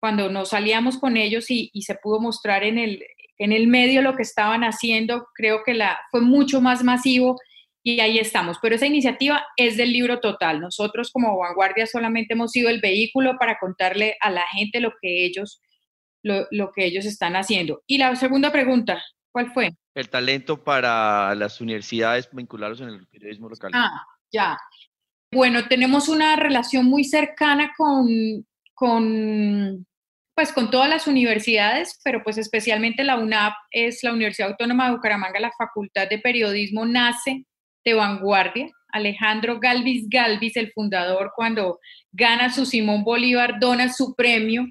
Cuando 0.00 0.28
nos 0.28 0.50
salíamos 0.50 0.98
con 0.98 1.16
ellos 1.16 1.50
y, 1.50 1.70
y 1.72 1.82
se 1.82 1.94
pudo 1.94 2.20
mostrar 2.20 2.62
en 2.62 2.76
el, 2.76 3.02
en 3.38 3.52
el 3.52 3.68
medio 3.68 4.02
lo 4.02 4.14
que 4.16 4.22
estaban 4.22 4.64
haciendo, 4.64 5.28
creo 5.34 5.62
que 5.64 5.72
la, 5.72 5.98
fue 6.10 6.20
mucho 6.20 6.60
más 6.60 6.84
masivo 6.84 7.38
y 7.86 8.00
ahí 8.00 8.18
estamos. 8.18 8.58
Pero 8.60 8.74
esa 8.74 8.86
iniciativa 8.86 9.46
es 9.56 9.76
del 9.76 9.92
libro 9.92 10.18
total. 10.18 10.60
Nosotros 10.60 11.12
como 11.12 11.38
vanguardia 11.38 11.86
solamente 11.86 12.34
hemos 12.34 12.50
sido 12.50 12.68
el 12.68 12.80
vehículo 12.80 13.36
para 13.38 13.60
contarle 13.60 14.16
a 14.20 14.30
la 14.32 14.42
gente 14.48 14.80
lo 14.80 14.90
que 15.00 15.24
ellos, 15.24 15.62
lo, 16.24 16.72
que 16.74 16.84
ellos 16.84 17.04
están 17.06 17.36
haciendo. 17.36 17.84
Y 17.86 17.98
la 17.98 18.16
segunda 18.16 18.50
pregunta, 18.50 19.00
¿cuál 19.30 19.52
fue? 19.52 19.70
El 19.94 20.08
talento 20.08 20.64
para 20.64 21.32
las 21.36 21.60
universidades 21.60 22.28
vinculados 22.32 22.80
en 22.80 22.88
el 22.88 23.06
periodismo 23.06 23.48
local. 23.48 23.70
Ah, 23.72 24.04
ya. 24.32 24.58
Bueno, 25.30 25.68
tenemos 25.68 26.08
una 26.08 26.34
relación 26.34 26.86
muy 26.86 27.04
cercana 27.04 27.72
con, 27.76 28.08
con, 28.74 29.86
pues, 30.34 30.52
con 30.52 30.72
todas 30.72 30.90
las 30.90 31.06
universidades, 31.06 32.00
pero 32.02 32.24
pues 32.24 32.36
especialmente 32.36 33.04
la 33.04 33.16
UNAP 33.16 33.54
es 33.70 34.02
la 34.02 34.12
Universidad 34.12 34.50
Autónoma 34.50 34.86
de 34.86 34.96
Bucaramanga, 34.96 35.38
la 35.38 35.52
Facultad 35.56 36.08
de 36.08 36.18
Periodismo 36.18 36.84
nace 36.84 37.44
de 37.86 37.94
vanguardia. 37.94 38.68
Alejandro 38.88 39.58
Galvis 39.60 40.08
Galvis, 40.08 40.56
el 40.56 40.72
fundador, 40.72 41.32
cuando 41.34 41.78
gana 42.12 42.52
su 42.52 42.66
Simón 42.66 43.04
Bolívar, 43.04 43.58
dona 43.60 43.92
su 43.92 44.14
premio 44.14 44.66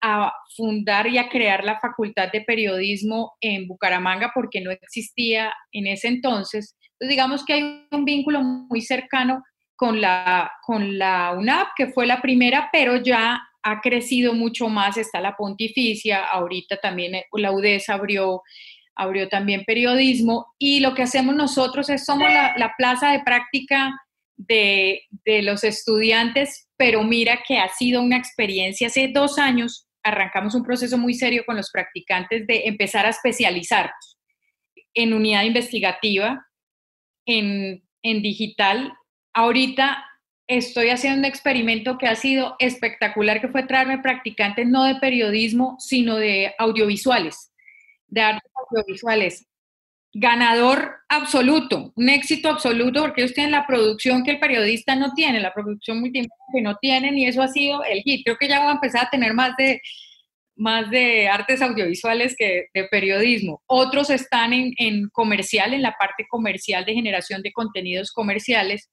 a 0.00 0.32
fundar 0.54 1.06
y 1.06 1.18
a 1.18 1.28
crear 1.28 1.64
la 1.64 1.80
Facultad 1.80 2.30
de 2.30 2.42
Periodismo 2.42 3.32
en 3.40 3.66
Bucaramanga 3.66 4.32
porque 4.34 4.60
no 4.60 4.70
existía 4.70 5.52
en 5.72 5.86
ese 5.86 6.08
entonces. 6.08 6.76
Digamos 7.00 7.44
que 7.44 7.54
hay 7.54 7.86
un 7.90 8.04
vínculo 8.04 8.42
muy 8.42 8.82
cercano 8.82 9.42
con 9.76 10.00
la, 10.00 10.52
con 10.62 10.98
la 10.98 11.34
UNAP, 11.36 11.68
que 11.76 11.88
fue 11.88 12.06
la 12.06 12.20
primera, 12.20 12.68
pero 12.70 12.96
ya 12.96 13.40
ha 13.62 13.80
crecido 13.80 14.34
mucho 14.34 14.68
más, 14.68 14.98
está 14.98 15.22
la 15.22 15.36
Pontificia, 15.36 16.22
ahorita 16.26 16.76
también 16.76 17.22
la 17.32 17.50
UDES 17.50 17.88
abrió 17.88 18.42
abrió 18.96 19.28
también 19.28 19.64
periodismo 19.64 20.46
y 20.58 20.80
lo 20.80 20.94
que 20.94 21.02
hacemos 21.02 21.34
nosotros 21.34 21.88
es 21.88 22.04
somos 22.04 22.28
la, 22.28 22.74
plaza 22.76 23.12
de 23.12 23.20
práctica 23.20 23.92
de, 24.36 25.02
los 25.42 25.64
estudiantes, 25.64 26.68
pero 26.76 27.02
mira 27.02 27.40
que 27.46 27.58
ha 27.58 27.68
sido 27.68 28.02
una 28.02 28.16
experiencia. 28.16 28.88
Hace 28.88 29.08
dos 29.08 29.38
años 29.38 29.86
arrancamos 30.02 30.54
un 30.54 30.64
proceso 30.64 30.98
muy 30.98 31.14
serio 31.14 31.44
con 31.46 31.56
los 31.56 31.70
practicantes 31.70 32.46
de 32.46 32.62
empezar 32.66 33.06
a 33.06 33.10
especializarnos 33.10 34.18
en 34.94 35.12
unidad 35.12 35.44
investigativa, 35.44 36.46
en, 37.26 37.82
en 38.02 38.22
digital. 38.22 38.92
Ahorita 39.32 40.04
estoy 40.46 40.90
haciendo 40.90 41.20
un 41.20 41.24
experimento 41.24 41.96
que 41.98 42.06
ha 42.06 42.14
sido 42.14 42.54
espectacular, 42.58 43.40
que 43.40 43.48
fue 43.48 43.64
traerme 43.64 43.98
practicantes 43.98 44.66
no 44.68 44.84
de 44.84 44.96
periodismo, 44.96 45.76
sino 45.80 46.16
de 46.16 46.54
audiovisuales 46.58 47.53
de 48.14 48.20
artes 48.20 48.52
audiovisuales. 48.70 49.46
Ganador 50.16 50.92
absoluto, 51.08 51.92
un 51.96 52.08
éxito 52.08 52.48
absoluto, 52.48 53.02
porque 53.02 53.22
ellos 53.22 53.34
tienen 53.34 53.50
la 53.50 53.66
producción 53.66 54.22
que 54.22 54.30
el 54.30 54.38
periodista 54.38 54.94
no 54.94 55.12
tiene, 55.12 55.40
la 55.40 55.52
producción 55.52 55.98
multimedia 55.98 56.30
que 56.54 56.62
no 56.62 56.76
tienen, 56.76 57.18
y 57.18 57.26
eso 57.26 57.42
ha 57.42 57.48
sido 57.48 57.82
el 57.82 58.00
hit. 58.02 58.22
Creo 58.24 58.36
que 58.38 58.46
ya 58.46 58.60
van 58.60 58.68
a 58.68 58.72
empezar 58.72 59.06
a 59.06 59.10
tener 59.10 59.34
más 59.34 59.56
de, 59.56 59.80
más 60.54 60.88
de 60.88 61.26
artes 61.28 61.60
audiovisuales 61.60 62.36
que 62.38 62.66
de 62.72 62.84
periodismo. 62.84 63.60
Otros 63.66 64.08
están 64.08 64.52
en, 64.52 64.72
en 64.78 65.08
comercial, 65.08 65.74
en 65.74 65.82
la 65.82 65.96
parte 65.98 66.24
comercial 66.28 66.84
de 66.84 66.94
generación 66.94 67.42
de 67.42 67.52
contenidos 67.52 68.12
comerciales, 68.12 68.88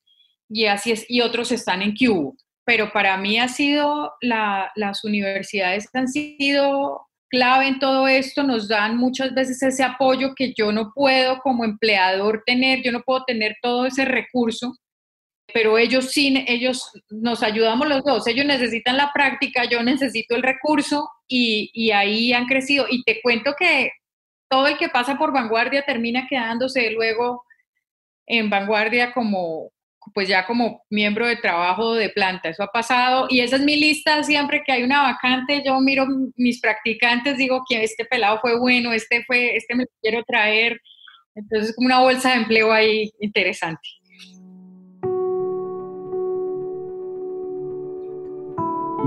y 0.50 0.66
así 0.66 0.92
es, 0.92 1.06
y 1.08 1.22
otros 1.22 1.52
están 1.52 1.84
en 1.84 1.96
Cubo. 1.96 2.36
Pero 2.66 2.92
para 2.92 3.16
mí 3.18 3.38
ha 3.38 3.48
sido, 3.48 4.14
la, 4.22 4.72
las 4.76 5.04
universidades 5.04 5.88
han 5.94 6.08
sido 6.08 7.08
clave 7.32 7.68
en 7.68 7.80
todo 7.80 8.08
esto, 8.08 8.44
nos 8.44 8.68
dan 8.68 8.98
muchas 8.98 9.34
veces 9.34 9.64
ese 9.64 9.84
apoyo 9.84 10.36
que 10.36 10.54
yo 10.54 10.72
no 10.72 10.92
puedo 10.94 11.40
como 11.40 11.64
empleador 11.64 12.44
tener, 12.46 12.84
yo 12.84 12.92
no 12.92 13.02
puedo 13.02 13.24
tener 13.24 13.56
todo 13.62 13.86
ese 13.86 14.06
recurso, 14.06 14.76
pero 15.54 15.78
ellos 15.78 16.12
sí, 16.12 16.44
ellos 16.48 16.92
nos 17.10 17.42
ayudamos 17.42 17.88
los 17.88 18.04
dos, 18.04 18.28
ellos 18.28 18.46
necesitan 18.46 18.98
la 18.98 19.12
práctica, 19.14 19.66
yo 19.66 19.82
necesito 19.82 20.36
el 20.36 20.44
recurso 20.44 21.10
y, 21.28 21.72
y 21.74 21.92
ahí 21.92 22.34
han 22.34 22.46
crecido. 22.46 22.86
Y 22.90 23.04
te 23.04 23.22
cuento 23.22 23.56
que 23.58 23.92
todo 24.50 24.68
el 24.68 24.78
que 24.78 24.90
pasa 24.90 25.18
por 25.18 25.34
vanguardia 25.34 25.84
termina 25.84 26.28
quedándose 26.30 26.92
luego 26.92 27.44
en 28.28 28.50
vanguardia 28.50 29.14
como, 29.14 29.72
pues 30.14 30.28
ya 30.28 30.46
como 30.46 30.84
miembro 30.90 31.28
de 31.28 31.36
trabajo 31.38 31.94
de 31.94 32.10
planta, 32.10 32.50
eso 32.50 32.64
ha 32.64 32.72
pasado 32.72 33.28
y 33.30 33.42
esa 33.42 33.58
es 33.58 33.62
mi 33.62 33.80
lista 33.80 34.24
siempre 34.24 34.64
que 34.66 34.72
hay 34.72 34.84
una 34.84 35.04
vacante, 35.04 35.62
yo 35.66 35.80
miro 35.80 36.06
mis 36.36 36.60
practicantes, 36.60 37.38
digo 37.38 37.64
que 37.70 37.84
este 37.84 38.06
pelado 38.06 38.40
fue 38.42 38.58
bueno, 38.60 38.92
este 38.92 39.24
fue, 39.26 39.56
este 39.56 39.76
me 39.76 39.84
lo 39.84 39.90
quiero 40.02 40.24
traer, 40.24 40.80
entonces 41.36 41.76
como 41.76 41.86
una 41.86 42.00
bolsa 42.00 42.30
de 42.32 42.36
empleo 42.36 42.72
ahí 42.72 43.12
interesante. 43.20 43.88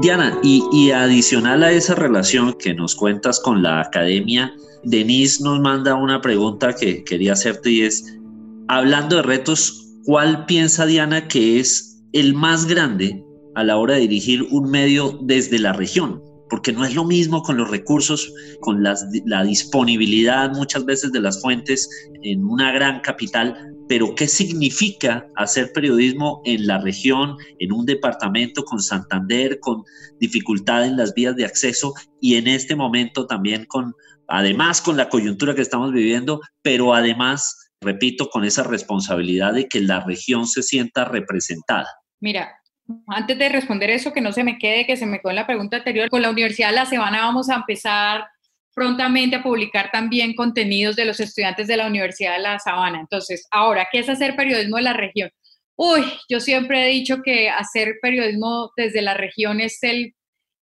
Diana, 0.00 0.38
y, 0.42 0.62
y, 0.72 0.90
adicional 0.90 1.62
a 1.62 1.70
esa 1.70 1.94
relación 1.94 2.54
que 2.58 2.74
nos 2.74 2.96
cuentas 2.96 3.38
con 3.40 3.62
la 3.62 3.80
academia, 3.80 4.52
Denise 4.82 5.42
nos 5.42 5.60
manda 5.60 5.94
una 5.94 6.20
pregunta 6.20 6.74
que 6.74 7.04
quería 7.04 7.34
hacerte 7.34 7.70
y 7.70 7.82
es, 7.82 8.18
hablando 8.66 9.16
de 9.16 9.22
retos, 9.22 9.83
¿cuál 10.04 10.46
piensa 10.46 10.86
Diana 10.86 11.28
que 11.28 11.58
es 11.60 12.02
el 12.12 12.34
más 12.34 12.66
grande 12.66 13.24
a 13.54 13.64
la 13.64 13.76
hora 13.76 13.94
de 13.94 14.00
dirigir 14.00 14.42
un 14.50 14.70
medio 14.70 15.18
desde 15.22 15.58
la 15.58 15.72
región? 15.72 16.22
Porque 16.50 16.72
no 16.72 16.84
es 16.84 16.94
lo 16.94 17.04
mismo 17.04 17.42
con 17.42 17.56
los 17.56 17.70
recursos, 17.70 18.32
con 18.60 18.82
la 18.82 19.42
disponibilidad 19.44 20.52
muchas 20.54 20.84
veces 20.84 21.10
de 21.10 21.20
las 21.20 21.40
fuentes 21.40 21.88
en 22.22 22.44
una 22.44 22.70
gran 22.70 23.00
capital, 23.00 23.74
pero 23.88 24.14
¿qué 24.14 24.28
significa 24.28 25.26
hacer 25.36 25.72
periodismo 25.72 26.42
en 26.44 26.66
la 26.66 26.78
región, 26.78 27.36
en 27.58 27.72
un 27.72 27.86
departamento 27.86 28.64
con 28.64 28.80
Santander, 28.80 29.58
con 29.60 29.82
dificultad 30.20 30.86
en 30.86 30.96
las 30.96 31.14
vías 31.14 31.34
de 31.34 31.44
acceso 31.44 31.94
y 32.20 32.34
en 32.36 32.46
este 32.46 32.76
momento 32.76 33.26
también 33.26 33.64
con, 33.66 33.94
además 34.28 34.80
con 34.80 34.96
la 34.96 35.08
coyuntura 35.08 35.54
que 35.54 35.62
estamos 35.62 35.92
viviendo, 35.92 36.40
pero 36.62 36.94
además, 36.94 37.63
repito, 37.84 38.28
con 38.28 38.44
esa 38.44 38.64
responsabilidad 38.64 39.52
de 39.52 39.68
que 39.68 39.80
la 39.80 40.00
región 40.00 40.46
se 40.46 40.62
sienta 40.62 41.04
representada? 41.04 41.88
Mira, 42.20 42.60
antes 43.06 43.38
de 43.38 43.48
responder 43.48 43.90
eso, 43.90 44.12
que 44.12 44.20
no 44.20 44.32
se 44.32 44.44
me 44.44 44.58
quede, 44.58 44.86
que 44.86 44.96
se 44.96 45.06
me 45.06 45.20
quedó 45.20 45.30
en 45.30 45.36
la 45.36 45.46
pregunta 45.46 45.76
anterior, 45.76 46.08
con 46.08 46.22
la 46.22 46.30
Universidad 46.30 46.70
de 46.70 46.76
La 46.76 46.86
Semana 46.86 47.20
vamos 47.20 47.48
a 47.48 47.56
empezar 47.56 48.26
prontamente 48.74 49.36
a 49.36 49.42
publicar 49.42 49.90
también 49.92 50.34
contenidos 50.34 50.96
de 50.96 51.04
los 51.04 51.20
estudiantes 51.20 51.68
de 51.68 51.76
la 51.76 51.86
Universidad 51.86 52.34
de 52.34 52.40
La 52.42 52.58
Sabana. 52.58 53.00
Entonces, 53.00 53.46
ahora, 53.50 53.86
¿qué 53.90 54.00
es 54.00 54.08
hacer 54.08 54.34
periodismo 54.34 54.76
de 54.76 54.82
la 54.82 54.92
región? 54.92 55.30
Uy, 55.76 56.02
yo 56.28 56.40
siempre 56.40 56.84
he 56.84 56.88
dicho 56.88 57.22
que 57.22 57.48
hacer 57.48 57.94
periodismo 58.02 58.72
desde 58.76 59.02
la 59.02 59.14
región 59.14 59.60
es 59.60 59.82
el, 59.82 60.14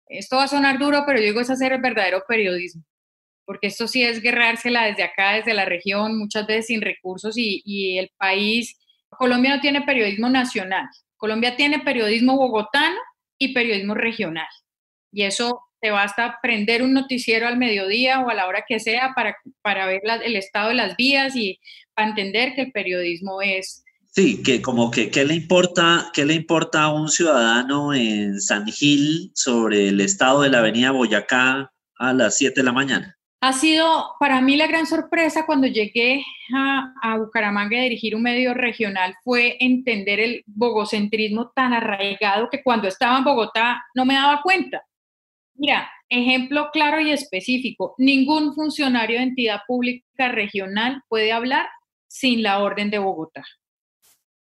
esto 0.08 0.36
va 0.36 0.44
a 0.44 0.48
sonar 0.48 0.78
duro, 0.78 1.04
pero 1.06 1.18
yo 1.18 1.26
digo 1.26 1.40
es 1.40 1.50
hacer 1.50 1.72
el 1.72 1.80
verdadero 1.80 2.22
periodismo, 2.26 2.82
porque 3.46 3.68
esto 3.68 3.88
sí 3.88 4.02
es 4.02 4.20
guerrársela 4.20 4.84
desde 4.84 5.04
acá, 5.04 5.34
desde 5.34 5.54
la 5.54 5.64
región, 5.64 6.18
muchas 6.18 6.46
veces 6.46 6.66
sin 6.66 6.82
recursos 6.82 7.38
y, 7.38 7.62
y 7.64 7.98
el 7.98 8.10
país, 8.18 8.76
Colombia 9.08 9.56
no 9.56 9.62
tiene 9.62 9.82
periodismo 9.82 10.28
nacional, 10.28 10.86
Colombia 11.16 11.56
tiene 11.56 11.78
periodismo 11.78 12.36
bogotano 12.36 12.98
y 13.38 13.54
periodismo 13.54 13.94
regional. 13.94 14.48
Y 15.12 15.22
eso 15.22 15.62
te 15.80 15.90
basta 15.90 16.38
prender 16.42 16.82
un 16.82 16.92
noticiero 16.92 17.46
al 17.46 17.56
mediodía 17.56 18.20
o 18.20 18.28
a 18.28 18.34
la 18.34 18.46
hora 18.46 18.64
que 18.66 18.80
sea 18.80 19.12
para, 19.14 19.36
para 19.62 19.86
ver 19.86 20.02
el 20.24 20.36
estado 20.36 20.70
de 20.70 20.74
las 20.74 20.96
vías 20.96 21.36
y 21.36 21.60
para 21.94 22.08
entender 22.08 22.54
que 22.54 22.62
el 22.62 22.72
periodismo 22.72 23.40
es... 23.42 23.84
Sí, 24.10 24.42
que 24.42 24.62
como 24.62 24.90
que 24.90 25.10
¿qué 25.10 25.24
le 25.24 25.34
importa, 25.34 26.10
qué 26.14 26.24
le 26.24 26.34
importa 26.34 26.84
a 26.84 26.92
un 26.92 27.08
ciudadano 27.08 27.92
en 27.92 28.40
San 28.40 28.66
Gil 28.66 29.30
sobre 29.34 29.88
el 29.88 30.00
estado 30.00 30.42
de 30.42 30.48
la 30.48 30.58
avenida 30.58 30.90
Boyacá 30.90 31.70
a 31.98 32.12
las 32.14 32.36
7 32.38 32.60
de 32.60 32.64
la 32.64 32.72
mañana? 32.72 33.15
Ha 33.46 33.52
sido 33.52 34.16
para 34.18 34.40
mí 34.40 34.56
la 34.56 34.66
gran 34.66 34.86
sorpresa 34.86 35.46
cuando 35.46 35.68
llegué 35.68 36.24
a, 36.52 37.16
Bucaramanga 37.16 37.78
a 37.78 37.82
dirigir 37.82 38.16
un 38.16 38.22
medio 38.22 38.54
regional 38.54 39.14
fue 39.22 39.56
entender 39.60 40.18
el 40.18 40.42
bogocentrismo 40.46 41.52
tan 41.54 41.72
arraigado 41.72 42.48
que 42.50 42.64
cuando 42.64 42.88
estaba 42.88 43.18
en 43.18 43.22
Bogotá 43.22 43.84
no 43.94 44.04
me 44.04 44.14
daba 44.14 44.42
cuenta. 44.42 44.82
Mira, 45.54 45.88
ejemplo 46.08 46.70
claro 46.72 46.98
y 46.98 47.12
específico, 47.12 47.94
ningún 47.98 48.52
funcionario 48.52 49.18
de 49.18 49.26
entidad 49.26 49.60
pública 49.68 50.26
regional 50.26 51.04
puede 51.08 51.30
hablar 51.30 51.68
sin 52.08 52.42
la 52.42 52.58
orden 52.58 52.90
de 52.90 52.98
Bogotá. 52.98 53.44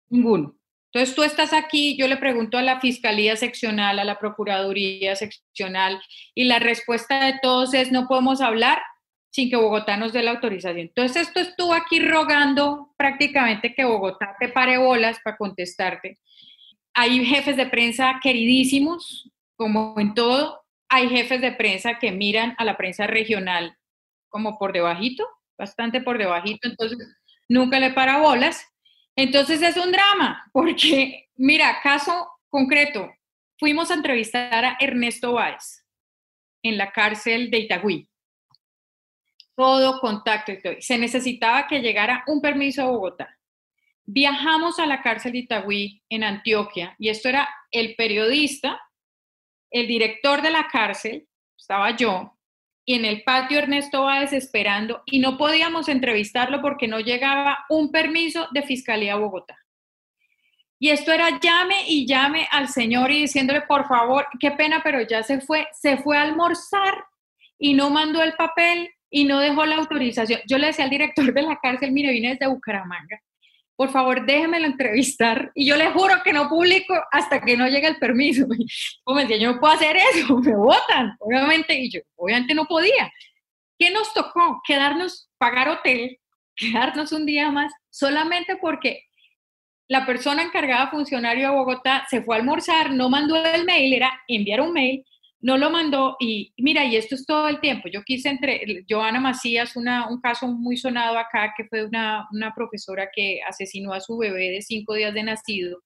Ninguno. 0.08 0.54
Entonces 0.94 1.16
tú 1.16 1.24
estás 1.24 1.52
aquí, 1.52 1.96
yo 1.96 2.06
le 2.06 2.16
pregunto 2.16 2.56
a 2.56 2.62
la 2.62 2.78
Fiscalía 2.78 3.34
Seccional, 3.34 3.98
a 3.98 4.04
la 4.04 4.20
Procuraduría 4.20 5.16
Seccional, 5.16 6.00
y 6.36 6.44
la 6.44 6.60
respuesta 6.60 7.24
de 7.24 7.40
todos 7.42 7.74
es 7.74 7.90
no 7.90 8.06
podemos 8.06 8.40
hablar 8.40 8.80
sin 9.30 9.50
que 9.50 9.56
Bogotá 9.56 9.96
nos 9.96 10.12
dé 10.12 10.22
la 10.22 10.30
autorización. 10.30 10.78
Entonces 10.78 11.26
esto 11.26 11.40
estuvo 11.40 11.74
aquí 11.74 11.98
rogando 11.98 12.94
prácticamente 12.96 13.74
que 13.74 13.84
Bogotá 13.84 14.36
te 14.38 14.48
pare 14.48 14.78
bolas 14.78 15.18
para 15.24 15.36
contestarte. 15.36 16.20
Hay 16.94 17.26
jefes 17.26 17.56
de 17.56 17.66
prensa 17.66 18.20
queridísimos, 18.22 19.28
como 19.56 19.96
en 19.98 20.14
todo, 20.14 20.62
hay 20.88 21.08
jefes 21.08 21.40
de 21.40 21.50
prensa 21.50 21.98
que 21.98 22.12
miran 22.12 22.54
a 22.56 22.64
la 22.64 22.76
prensa 22.76 23.08
regional 23.08 23.76
como 24.28 24.58
por 24.58 24.72
debajito, 24.72 25.26
bastante 25.58 26.00
por 26.00 26.18
debajito, 26.18 26.68
entonces 26.68 26.98
nunca 27.48 27.80
le 27.80 27.90
para 27.90 28.18
bolas. 28.18 28.64
Entonces 29.16 29.62
es 29.62 29.76
un 29.76 29.92
drama, 29.92 30.48
porque 30.52 31.28
mira, 31.36 31.80
caso 31.82 32.28
concreto, 32.48 33.12
fuimos 33.58 33.90
a 33.90 33.94
entrevistar 33.94 34.64
a 34.64 34.76
Ernesto 34.80 35.34
Báez 35.34 35.84
en 36.62 36.78
la 36.78 36.90
cárcel 36.92 37.50
de 37.50 37.58
Itagüí. 37.58 38.08
Todo 39.56 40.00
contacto. 40.00 40.52
Se 40.80 40.98
necesitaba 40.98 41.66
que 41.66 41.80
llegara 41.80 42.24
un 42.26 42.40
permiso 42.40 42.82
a 42.82 42.86
Bogotá. 42.86 43.38
Viajamos 44.04 44.78
a 44.78 44.86
la 44.86 45.00
cárcel 45.00 45.32
de 45.32 45.38
Itagüí 45.38 46.02
en 46.08 46.24
Antioquia 46.24 46.96
y 46.98 47.08
esto 47.08 47.28
era 47.28 47.48
el 47.70 47.94
periodista 47.94 48.80
el 49.74 49.88
director 49.88 50.40
de 50.40 50.52
la 50.52 50.68
cárcel, 50.68 51.26
estaba 51.58 51.96
yo, 51.96 52.38
y 52.84 52.94
en 52.94 53.04
el 53.04 53.22
patio 53.22 53.58
Ernesto 53.58 54.02
va 54.02 54.20
desesperando 54.20 55.02
y 55.06 55.18
no 55.18 55.38
podíamos 55.38 55.88
entrevistarlo 55.88 56.60
porque 56.60 56.88
no 56.88 57.00
llegaba 57.00 57.64
un 57.68 57.90
permiso 57.90 58.48
de 58.52 58.62
Fiscalía 58.62 59.16
Bogotá. 59.16 59.58
Y 60.78 60.90
esto 60.90 61.12
era 61.12 61.40
llame 61.40 61.88
y 61.88 62.06
llame 62.06 62.46
al 62.50 62.68
señor 62.68 63.10
y 63.10 63.22
diciéndole, 63.22 63.62
por 63.62 63.86
favor, 63.86 64.26
qué 64.38 64.50
pena, 64.50 64.82
pero 64.82 65.00
ya 65.00 65.22
se 65.22 65.40
fue, 65.40 65.66
se 65.72 65.96
fue 65.96 66.18
a 66.18 66.22
almorzar 66.22 67.04
y 67.58 67.74
no 67.74 67.88
mandó 67.88 68.22
el 68.22 68.34
papel 68.34 68.90
y 69.08 69.24
no 69.24 69.38
dejó 69.38 69.64
la 69.64 69.76
autorización. 69.76 70.40
Yo 70.46 70.58
le 70.58 70.66
decía 70.66 70.84
al 70.84 70.90
director 70.90 71.32
de 71.32 71.42
la 71.42 71.58
cárcel, 71.62 71.92
mire, 71.92 72.12
vine 72.12 72.30
desde 72.30 72.48
Bucaramanga 72.48 73.20
por 73.76 73.90
favor 73.90 74.24
déjemelo 74.24 74.66
entrevistar 74.66 75.50
y 75.54 75.66
yo 75.66 75.76
le 75.76 75.90
juro 75.90 76.22
que 76.22 76.32
no 76.32 76.48
publico 76.48 76.94
hasta 77.10 77.40
que 77.40 77.56
no 77.56 77.68
llegue 77.68 77.88
el 77.88 77.98
permiso. 77.98 78.46
Como 79.04 79.20
decía, 79.20 79.36
yo 79.36 79.52
no 79.52 79.60
puedo 79.60 79.74
hacer 79.74 79.96
eso, 79.96 80.38
me 80.40 80.54
votan, 80.54 81.16
obviamente, 81.18 81.74
y 81.74 81.90
yo 81.90 82.00
obviamente 82.16 82.54
no 82.54 82.66
podía. 82.66 83.12
¿Qué 83.78 83.90
nos 83.90 84.12
tocó? 84.14 84.60
Quedarnos, 84.66 85.28
pagar 85.38 85.68
hotel, 85.68 86.18
quedarnos 86.56 87.12
un 87.12 87.26
día 87.26 87.50
más, 87.50 87.72
solamente 87.90 88.56
porque 88.56 89.04
la 89.88 90.06
persona 90.06 90.42
encargada, 90.42 90.90
funcionario 90.90 91.50
de 91.50 91.56
Bogotá, 91.56 92.06
se 92.08 92.22
fue 92.22 92.36
a 92.36 92.38
almorzar, 92.38 92.90
no 92.90 93.10
mandó 93.10 93.36
el 93.36 93.64
mail, 93.64 93.92
era 93.92 94.22
enviar 94.28 94.60
un 94.60 94.72
mail, 94.72 95.04
no 95.44 95.58
lo 95.58 95.68
mandó 95.68 96.16
y 96.20 96.54
mira, 96.56 96.86
y 96.86 96.96
esto 96.96 97.14
es 97.14 97.26
todo 97.26 97.48
el 97.48 97.60
tiempo. 97.60 97.88
Yo 97.92 98.02
quise 98.02 98.30
entre 98.30 98.82
Joana 98.88 99.20
Macías, 99.20 99.76
una, 99.76 100.08
un 100.08 100.18
caso 100.22 100.48
muy 100.48 100.78
sonado 100.78 101.18
acá, 101.18 101.52
que 101.54 101.64
fue 101.64 101.84
una, 101.84 102.26
una 102.32 102.54
profesora 102.54 103.10
que 103.14 103.40
asesinó 103.46 103.92
a 103.92 104.00
su 104.00 104.16
bebé 104.16 104.50
de 104.52 104.62
cinco 104.62 104.94
días 104.94 105.12
de 105.12 105.22
nacido. 105.22 105.82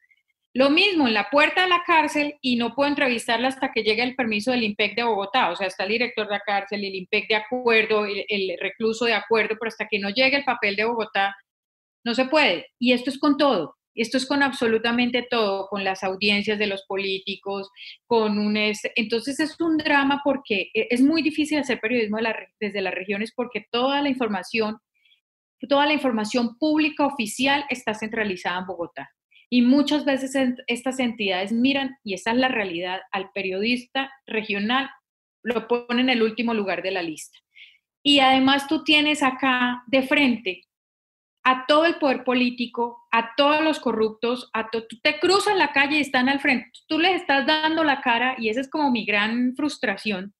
Lo 0.55 0.71
mismo 0.71 1.09
en 1.09 1.15
la 1.15 1.29
puerta 1.29 1.63
de 1.63 1.71
la 1.71 1.83
cárcel 1.85 2.37
y 2.41 2.55
no 2.55 2.73
puedo 2.77 2.89
entrevistarla 2.89 3.49
hasta 3.49 3.73
que 3.73 3.83
llegue 3.83 4.05
el 4.05 4.15
permiso 4.15 4.53
del 4.53 4.63
IMPEC 4.63 4.95
de 4.95 5.03
Bogotá. 5.03 5.51
O 5.51 5.57
sea, 5.57 5.67
está 5.67 5.83
el 5.83 5.91
director 5.91 6.29
de 6.29 6.35
la 6.35 6.41
cárcel, 6.47 6.85
el 6.85 6.95
IMPEC 6.95 7.29
de 7.29 7.35
acuerdo, 7.35 8.07
el, 8.07 8.25
el 8.29 8.57
recluso 8.61 9.07
de 9.07 9.15
acuerdo, 9.15 9.57
pero 9.59 9.71
hasta 9.71 9.89
que 9.89 9.99
no 9.99 10.11
llegue 10.11 10.37
el 10.37 10.45
papel 10.45 10.77
de 10.77 10.85
Bogotá, 10.85 11.35
no 12.05 12.15
se 12.15 12.27
puede. 12.27 12.67
Y 12.79 12.93
esto 12.93 13.11
es 13.11 13.19
con 13.19 13.37
todo. 13.37 13.75
Esto 14.03 14.17
es 14.17 14.27
con 14.27 14.43
absolutamente 14.43 15.27
todo, 15.29 15.67
con 15.69 15.85
las 15.85 16.05
audiencias 16.05 16.59
de 16.59 16.67
los 16.67 16.85
políticos, 16.87 17.71
con 18.07 18.39
un... 18.39 18.57
entonces 18.57 19.41
es 19.41 19.61
un 19.61 19.77
drama 19.77 20.21
porque 20.25 20.71
e, 20.75 20.89
es 20.91 21.03
muy 21.03 21.23
difícil 21.23 21.59
hacer 21.59 21.81
periodismo 21.81 22.19
desde 22.61 22.81
las 22.81 22.95
regiones 22.95 23.33
porque 23.35 23.67
toda 23.71 24.01
la 24.03 24.09
información, 24.09 24.79
toda 25.69 25.87
la 25.87 25.93
información 25.93 26.57
pública 26.59 27.07
oficial 27.07 27.65
está 27.71 27.95
centralizada 27.95 28.61
en 28.61 28.67
Bogotá. 28.67 29.11
Y 29.51 29.63
muchas 29.63 30.05
veces 30.05 30.37
estas 30.67 30.99
entidades 31.01 31.53
miran, 31.53 31.97
y 32.05 32.15
esa 32.15 32.33
es 32.33 32.37
la 32.37 32.49
realidad, 32.49 33.01
al 33.13 33.31
periodista 33.33 34.13
regional 34.27 34.91
lo 35.43 35.67
ponen 35.67 36.01
en 36.01 36.11
el 36.11 36.23
último 36.23 36.53
lugar 36.53 36.83
de 36.83 36.91
la 36.91 37.03
lista. 37.03 37.39
Y 38.03 38.21
además 38.21 38.69
tú 38.69 38.85
tienes 38.85 39.23
acá 39.23 39.83
de 39.87 40.03
frente 40.03 40.68
a 41.45 41.67
todo 41.67 41.87
el 41.87 41.97
poder 41.97 42.25
político, 42.25 43.07
a 43.11 43.35
todos 43.37 43.63
los 43.63 43.81
corruptos, 43.81 44.51
a 44.53 44.71
tú 44.71 44.83
te 45.03 45.19
cruzas 45.19 45.57
la 45.57 45.73
calle 45.73 45.99
y 45.99 46.01
están 46.01 46.29
al 46.29 46.41
frente, 46.41 46.71
tú 46.87 46.99
les 46.99 47.21
estás 47.21 47.47
dando 47.47 47.85
la 47.85 48.01
cara 48.01 48.37
y 48.39 48.49
esa 48.49 48.61
es 48.61 48.69
como 48.69 48.91
mi 48.91 49.05
gran 49.05 49.55
frustración. 49.57 50.35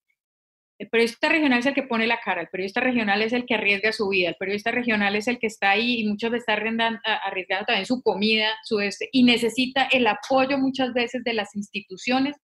El 0.79 0.89
periodista 0.91 1.29
regional 1.29 1.59
es 1.59 1.67
el 1.67 1.75
que 1.75 1.83
pone 1.83 2.07
la 2.07 2.21
cara, 2.21 2.43
el 2.43 2.49
periodista 2.49 2.81
regional 2.81 3.21
es 3.23 3.33
el 3.33 3.47
que 3.47 3.55
arriesga 3.55 3.93
su 3.93 4.09
vida, 4.09 4.29
el 4.29 4.37
periodista 4.39 4.71
regional 4.71 5.17
es 5.17 5.27
el 5.27 5.41
que 5.41 5.49
está 5.49 5.71
ahí 5.71 6.01
y 6.01 6.07
muchas 6.07 6.31
veces 6.31 6.47
está 6.49 7.01
arriesgando, 7.25 7.67
también 7.67 7.87
su 7.87 8.01
comida, 8.01 8.57
su 8.63 8.79
este, 8.79 9.09
y 9.11 9.25
necesita 9.25 9.89
el 9.91 10.07
apoyo 10.07 10.57
muchas 10.57 10.93
veces 10.93 11.25
de 11.25 11.35
las 11.35 11.57
instituciones 11.57 12.37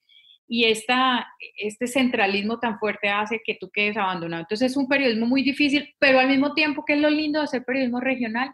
y 0.46 0.64
esta, 0.64 1.26
este 1.56 1.86
centralismo 1.86 2.58
tan 2.58 2.78
fuerte 2.78 3.08
hace 3.08 3.40
que 3.44 3.54
tú 3.54 3.70
quedes 3.72 3.96
abandonado. 3.96 4.42
Entonces 4.42 4.72
es 4.72 4.76
un 4.76 4.88
periodismo 4.88 5.26
muy 5.26 5.42
difícil, 5.42 5.94
pero 5.98 6.18
al 6.18 6.28
mismo 6.28 6.54
tiempo, 6.54 6.84
que 6.84 6.94
es 6.94 7.00
lo 7.00 7.10
lindo 7.10 7.38
de 7.38 7.44
hacer 7.44 7.64
periodismo 7.64 8.00
regional? 8.00 8.52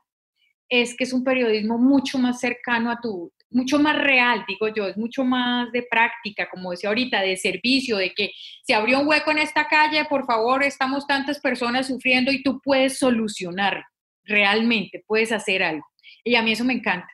Es 0.68 0.96
que 0.96 1.04
es 1.04 1.12
un 1.12 1.24
periodismo 1.24 1.78
mucho 1.78 2.18
más 2.18 2.38
cercano 2.38 2.90
a 2.92 3.00
tu, 3.00 3.32
mucho 3.50 3.78
más 3.80 3.96
real, 3.96 4.44
digo 4.46 4.68
yo, 4.68 4.86
es 4.86 4.96
mucho 4.96 5.24
más 5.24 5.70
de 5.72 5.82
práctica, 5.82 6.48
como 6.48 6.70
decía 6.70 6.88
ahorita, 6.88 7.20
de 7.20 7.36
servicio, 7.36 7.96
de 7.96 8.14
que 8.14 8.30
se 8.62 8.74
abrió 8.74 9.00
un 9.00 9.08
hueco 9.08 9.32
en 9.32 9.38
esta 9.38 9.66
calle, 9.66 10.04
por 10.04 10.24
favor, 10.24 10.62
estamos 10.62 11.06
tantas 11.06 11.40
personas 11.40 11.88
sufriendo 11.88 12.30
y 12.30 12.42
tú 12.42 12.60
puedes 12.62 12.98
solucionar, 12.98 13.84
realmente 14.24 15.02
puedes 15.06 15.32
hacer 15.32 15.62
algo. 15.62 15.84
Y 16.22 16.36
a 16.36 16.42
mí 16.42 16.52
eso 16.52 16.64
me 16.64 16.74
encanta. 16.74 17.08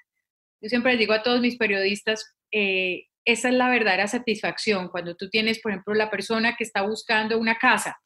Yo 0.60 0.68
siempre 0.68 0.92
les 0.92 0.98
digo 0.98 1.14
a 1.14 1.22
todos 1.22 1.40
mis 1.40 1.56
periodistas, 1.56 2.34
eh, 2.52 3.05
esa 3.26 3.48
es 3.48 3.54
la 3.54 3.68
verdadera 3.68 4.06
satisfacción, 4.06 4.88
cuando 4.88 5.16
tú 5.16 5.28
tienes, 5.28 5.60
por 5.60 5.72
ejemplo, 5.72 5.94
la 5.94 6.10
persona 6.10 6.54
que 6.56 6.64
está 6.64 6.82
buscando 6.82 7.38
una 7.38 7.56
casa 7.56 7.98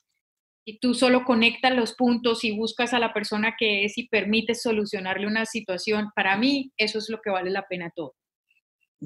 y 0.65 0.79
tú 0.79 0.95
solo 0.95 1.25
conectas 1.25 1.75
los 1.75 1.95
puntos 1.95 2.43
y 2.45 2.57
buscas 2.57 2.95
a 2.95 2.99
la 2.99 3.13
persona 3.13 3.55
que 3.59 3.85
es 3.85 3.99
y 3.99 4.09
permites 4.09 4.63
solucionarle 4.63 5.27
una 5.27 5.47
situación, 5.47 6.09
para 6.15 6.37
mí 6.37 6.73
eso 6.77 6.99
es 6.99 7.11
lo 7.11 7.21
que 7.21 7.31
vale 7.31 7.51
la 7.51 7.67
pena 7.69 7.93
todo. 7.95 8.15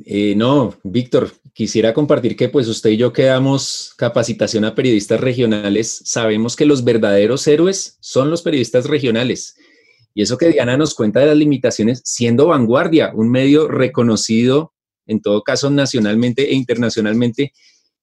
Eh, 0.05 0.35
no, 0.37 0.75
Víctor, 0.83 1.33
quisiera 1.53 1.95
compartir 1.95 2.37
que 2.37 2.49
pues 2.49 2.67
usted 2.67 2.91
y 2.91 2.97
yo 2.97 3.13
que 3.13 3.25
damos 3.25 3.95
capacitación 3.97 4.65
a 4.65 4.75
periodistas 4.75 5.21
regionales, 5.21 6.03
sabemos 6.05 6.57
que 6.57 6.67
los 6.67 6.85
verdaderos 6.85 7.47
héroes 7.47 7.97
son 8.01 8.31
los 8.31 8.43
periodistas 8.43 8.87
regionales. 8.87 9.57
Y 10.13 10.23
eso 10.23 10.39
que 10.39 10.49
Diana 10.49 10.77
nos 10.77 10.95
cuenta 10.95 11.21
de 11.21 11.27
las 11.27 11.37
limitaciones, 11.37 12.03
siendo 12.05 12.47
vanguardia, 12.47 13.13
un 13.15 13.31
medio 13.31 13.69
reconocido, 13.69 14.74
en 15.07 15.21
todo 15.21 15.43
caso 15.43 15.71
nacionalmente 15.71 16.51
e 16.51 16.55
internacionalmente, 16.55 17.53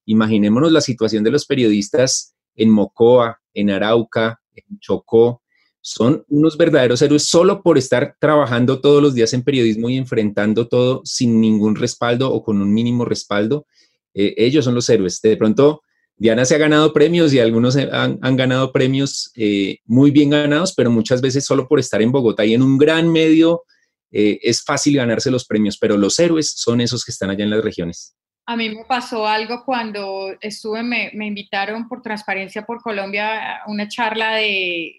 imaginémonos 0.05 0.71
la 0.71 0.81
situación 0.81 1.23
de 1.23 1.31
los 1.31 1.45
periodistas 1.45 2.35
en 2.55 2.69
Mocoa, 2.69 3.41
en 3.53 3.69
Arauca, 3.69 4.41
en 4.53 4.79
Chocó, 4.79 5.41
son 5.81 6.23
unos 6.27 6.57
verdaderos 6.57 7.01
héroes 7.01 7.23
solo 7.23 7.63
por 7.63 7.77
estar 7.77 8.15
trabajando 8.19 8.81
todos 8.81 9.01
los 9.01 9.15
días 9.15 9.33
en 9.33 9.43
periodismo 9.43 9.89
y 9.89 9.97
enfrentando 9.97 10.67
todo 10.67 11.01
sin 11.03 11.41
ningún 11.41 11.75
respaldo 11.75 12.31
o 12.31 12.43
con 12.43 12.61
un 12.61 12.71
mínimo 12.71 13.03
respaldo. 13.03 13.65
Eh, 14.13 14.35
ellos 14.37 14.65
son 14.65 14.75
los 14.75 14.87
héroes. 14.89 15.21
De 15.21 15.35
pronto, 15.37 15.81
Diana 16.17 16.45
se 16.45 16.53
ha 16.53 16.59
ganado 16.59 16.93
premios 16.93 17.33
y 17.33 17.39
algunos 17.39 17.75
han, 17.75 18.19
ganado 18.37 18.71
premios 18.71 19.31
eh, 19.35 19.79
muy 19.85 20.11
bien 20.11 20.29
ganados, 20.29 20.73
pero 20.75 20.91
muchas 20.91 21.19
veces 21.19 21.45
solo 21.45 21.67
por 21.67 21.79
estar 21.79 21.99
en 21.99 22.11
Bogotá 22.11 22.45
y 22.45 22.53
en 22.53 22.61
un 22.61 22.77
gran 22.77 23.11
medio 23.11 23.63
eh, 24.11 24.39
es 24.41 24.63
fácil 24.63 24.97
ganarse 24.97 25.31
los 25.31 25.45
premios, 25.45 25.77
pero 25.77 25.97
los 25.97 26.19
héroes 26.19 26.53
son 26.55 26.81
esos 26.81 27.05
que 27.05 27.11
están 27.11 27.29
allá 27.29 27.43
en 27.43 27.49
las 27.49 27.63
regiones. 27.63 28.15
A 28.45 28.55
mí 28.55 28.69
me 28.69 28.83
pasó 28.85 29.27
algo 29.27 29.63
cuando 29.63 30.35
estuve, 30.41 30.83
me, 30.83 31.11
me 31.13 31.27
invitaron 31.27 31.87
por 31.87 32.01
Transparencia 32.01 32.65
por 32.65 32.81
Colombia 32.81 33.57
a 33.57 33.71
una 33.71 33.87
charla 33.87 34.35
de, 34.35 34.97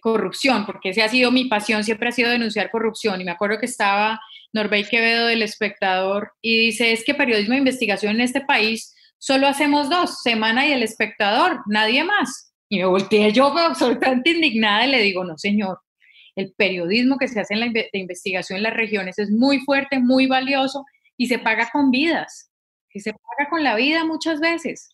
corrupción, 0.00 0.64
porque 0.64 0.90
esa 0.90 1.06
ha 1.06 1.08
sido 1.08 1.32
mi 1.32 1.46
pasión, 1.46 1.82
siempre 1.82 2.08
ha 2.08 2.12
sido 2.12 2.30
denunciar 2.30 2.70
corrupción. 2.70 3.20
Y 3.20 3.24
me 3.24 3.32
acuerdo 3.32 3.58
que 3.58 3.66
estaba 3.66 4.20
Norbey 4.52 4.84
Quevedo 4.84 5.26
del 5.26 5.42
Espectador 5.42 6.34
y 6.40 6.66
dice, 6.66 6.92
es 6.92 7.02
que 7.04 7.14
periodismo 7.14 7.54
de 7.54 7.58
investigación 7.58 8.14
en 8.14 8.20
este 8.20 8.42
país 8.42 8.94
solo 9.18 9.48
hacemos 9.48 9.90
dos, 9.90 10.22
Semana 10.22 10.68
y 10.68 10.72
El 10.72 10.84
Espectador, 10.84 11.62
nadie 11.66 12.04
más. 12.04 12.52
Y 12.68 12.78
me 12.78 12.84
volteé 12.84 13.32
yo 13.32 13.46
absolutamente 13.58 14.30
indignada 14.30 14.86
y 14.86 14.90
le 14.92 15.02
digo, 15.02 15.24
no 15.24 15.36
señor, 15.36 15.80
el 16.36 16.52
periodismo 16.56 17.18
que 17.18 17.28
se 17.28 17.40
hace 17.40 17.54
en 17.54 17.60
la 17.60 17.72
investigación 17.92 18.56
en 18.56 18.62
las 18.62 18.74
regiones 18.74 19.18
es 19.18 19.30
muy 19.30 19.60
fuerte, 19.60 19.98
muy 19.98 20.26
valioso 20.26 20.84
y 21.16 21.26
se 21.26 21.38
paga 21.38 21.68
con 21.72 21.90
vidas, 21.90 22.50
y 22.92 23.00
se 23.00 23.12
paga 23.12 23.50
con 23.50 23.62
la 23.62 23.76
vida 23.76 24.04
muchas 24.04 24.40
veces. 24.40 24.90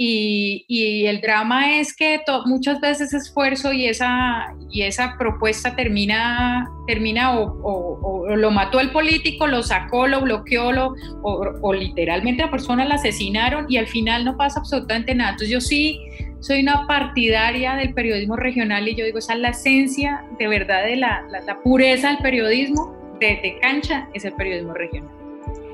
Y, 0.00 1.06
el 1.06 1.20
drama 1.20 1.80
es 1.80 1.92
que 1.92 2.20
muchas 2.46 2.80
veces 2.80 3.12
esfuerzo 3.12 3.72
y 3.72 3.86
esa, 3.86 4.54
y 4.70 4.82
esa 4.82 5.16
propuesta 5.18 5.74
termina, 5.74 6.70
termina 6.86 7.36
o, 7.36 8.24
lo 8.36 8.50
mató 8.52 8.78
el 8.78 8.92
político, 8.92 9.48
lo 9.48 9.64
sacó, 9.64 10.06
lo 10.06 10.20
bloqueó, 10.20 10.70
lo, 10.70 10.94
o, 11.22 11.72
literalmente 11.72 12.44
la 12.44 12.50
persona 12.50 12.84
la 12.84 12.94
asesinaron 12.94 13.66
y 13.68 13.76
al 13.76 13.88
final 13.88 14.24
no 14.24 14.36
pasa 14.36 14.60
absolutamente 14.60 15.16
nada. 15.16 15.30
Entonces 15.30 15.50
yo 15.50 15.60
sí 15.60 15.98
soy 16.38 16.60
una 16.60 16.86
partidaria 16.86 17.74
del 17.74 17.92
periodismo 17.92 18.36
regional 18.36 18.86
y 18.86 18.94
yo 18.94 19.04
digo, 19.04 19.18
esa 19.18 19.32
es 19.32 19.40
la 19.40 19.48
esencia 19.48 20.24
de 20.38 20.46
verdad 20.46 20.84
de 20.84 20.94
la, 20.94 21.24
la, 21.44 21.60
pureza 21.62 22.10
del 22.10 22.18
periodismo 22.18 22.94
de 23.18 23.58
cancha, 23.60 24.08
es 24.14 24.24
el 24.24 24.32
periodismo 24.34 24.74
regional. 24.74 25.10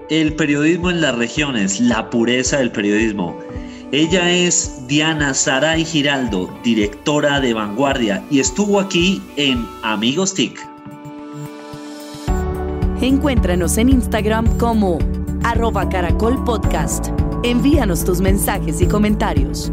El 0.08 0.34
periodismo 0.34 0.90
en 0.90 1.02
las 1.02 1.14
regiones, 1.14 1.78
la 1.78 2.08
pureza 2.08 2.58
del 2.58 2.70
periodismo. 2.70 3.38
Ella 3.94 4.28
es 4.28 4.88
Diana 4.88 5.34
Saray 5.34 5.84
Giraldo, 5.84 6.50
directora 6.64 7.38
de 7.38 7.54
Vanguardia, 7.54 8.24
y 8.28 8.40
estuvo 8.40 8.80
aquí 8.80 9.22
en 9.36 9.64
Amigos 9.84 10.34
TIC. 10.34 10.58
Encuéntranos 13.00 13.78
en 13.78 13.90
Instagram 13.90 14.58
como 14.58 14.98
arroba 15.44 15.88
caracol 15.88 16.42
podcast. 16.42 17.10
Envíanos 17.44 18.04
tus 18.04 18.20
mensajes 18.20 18.80
y 18.80 18.88
comentarios. 18.88 19.70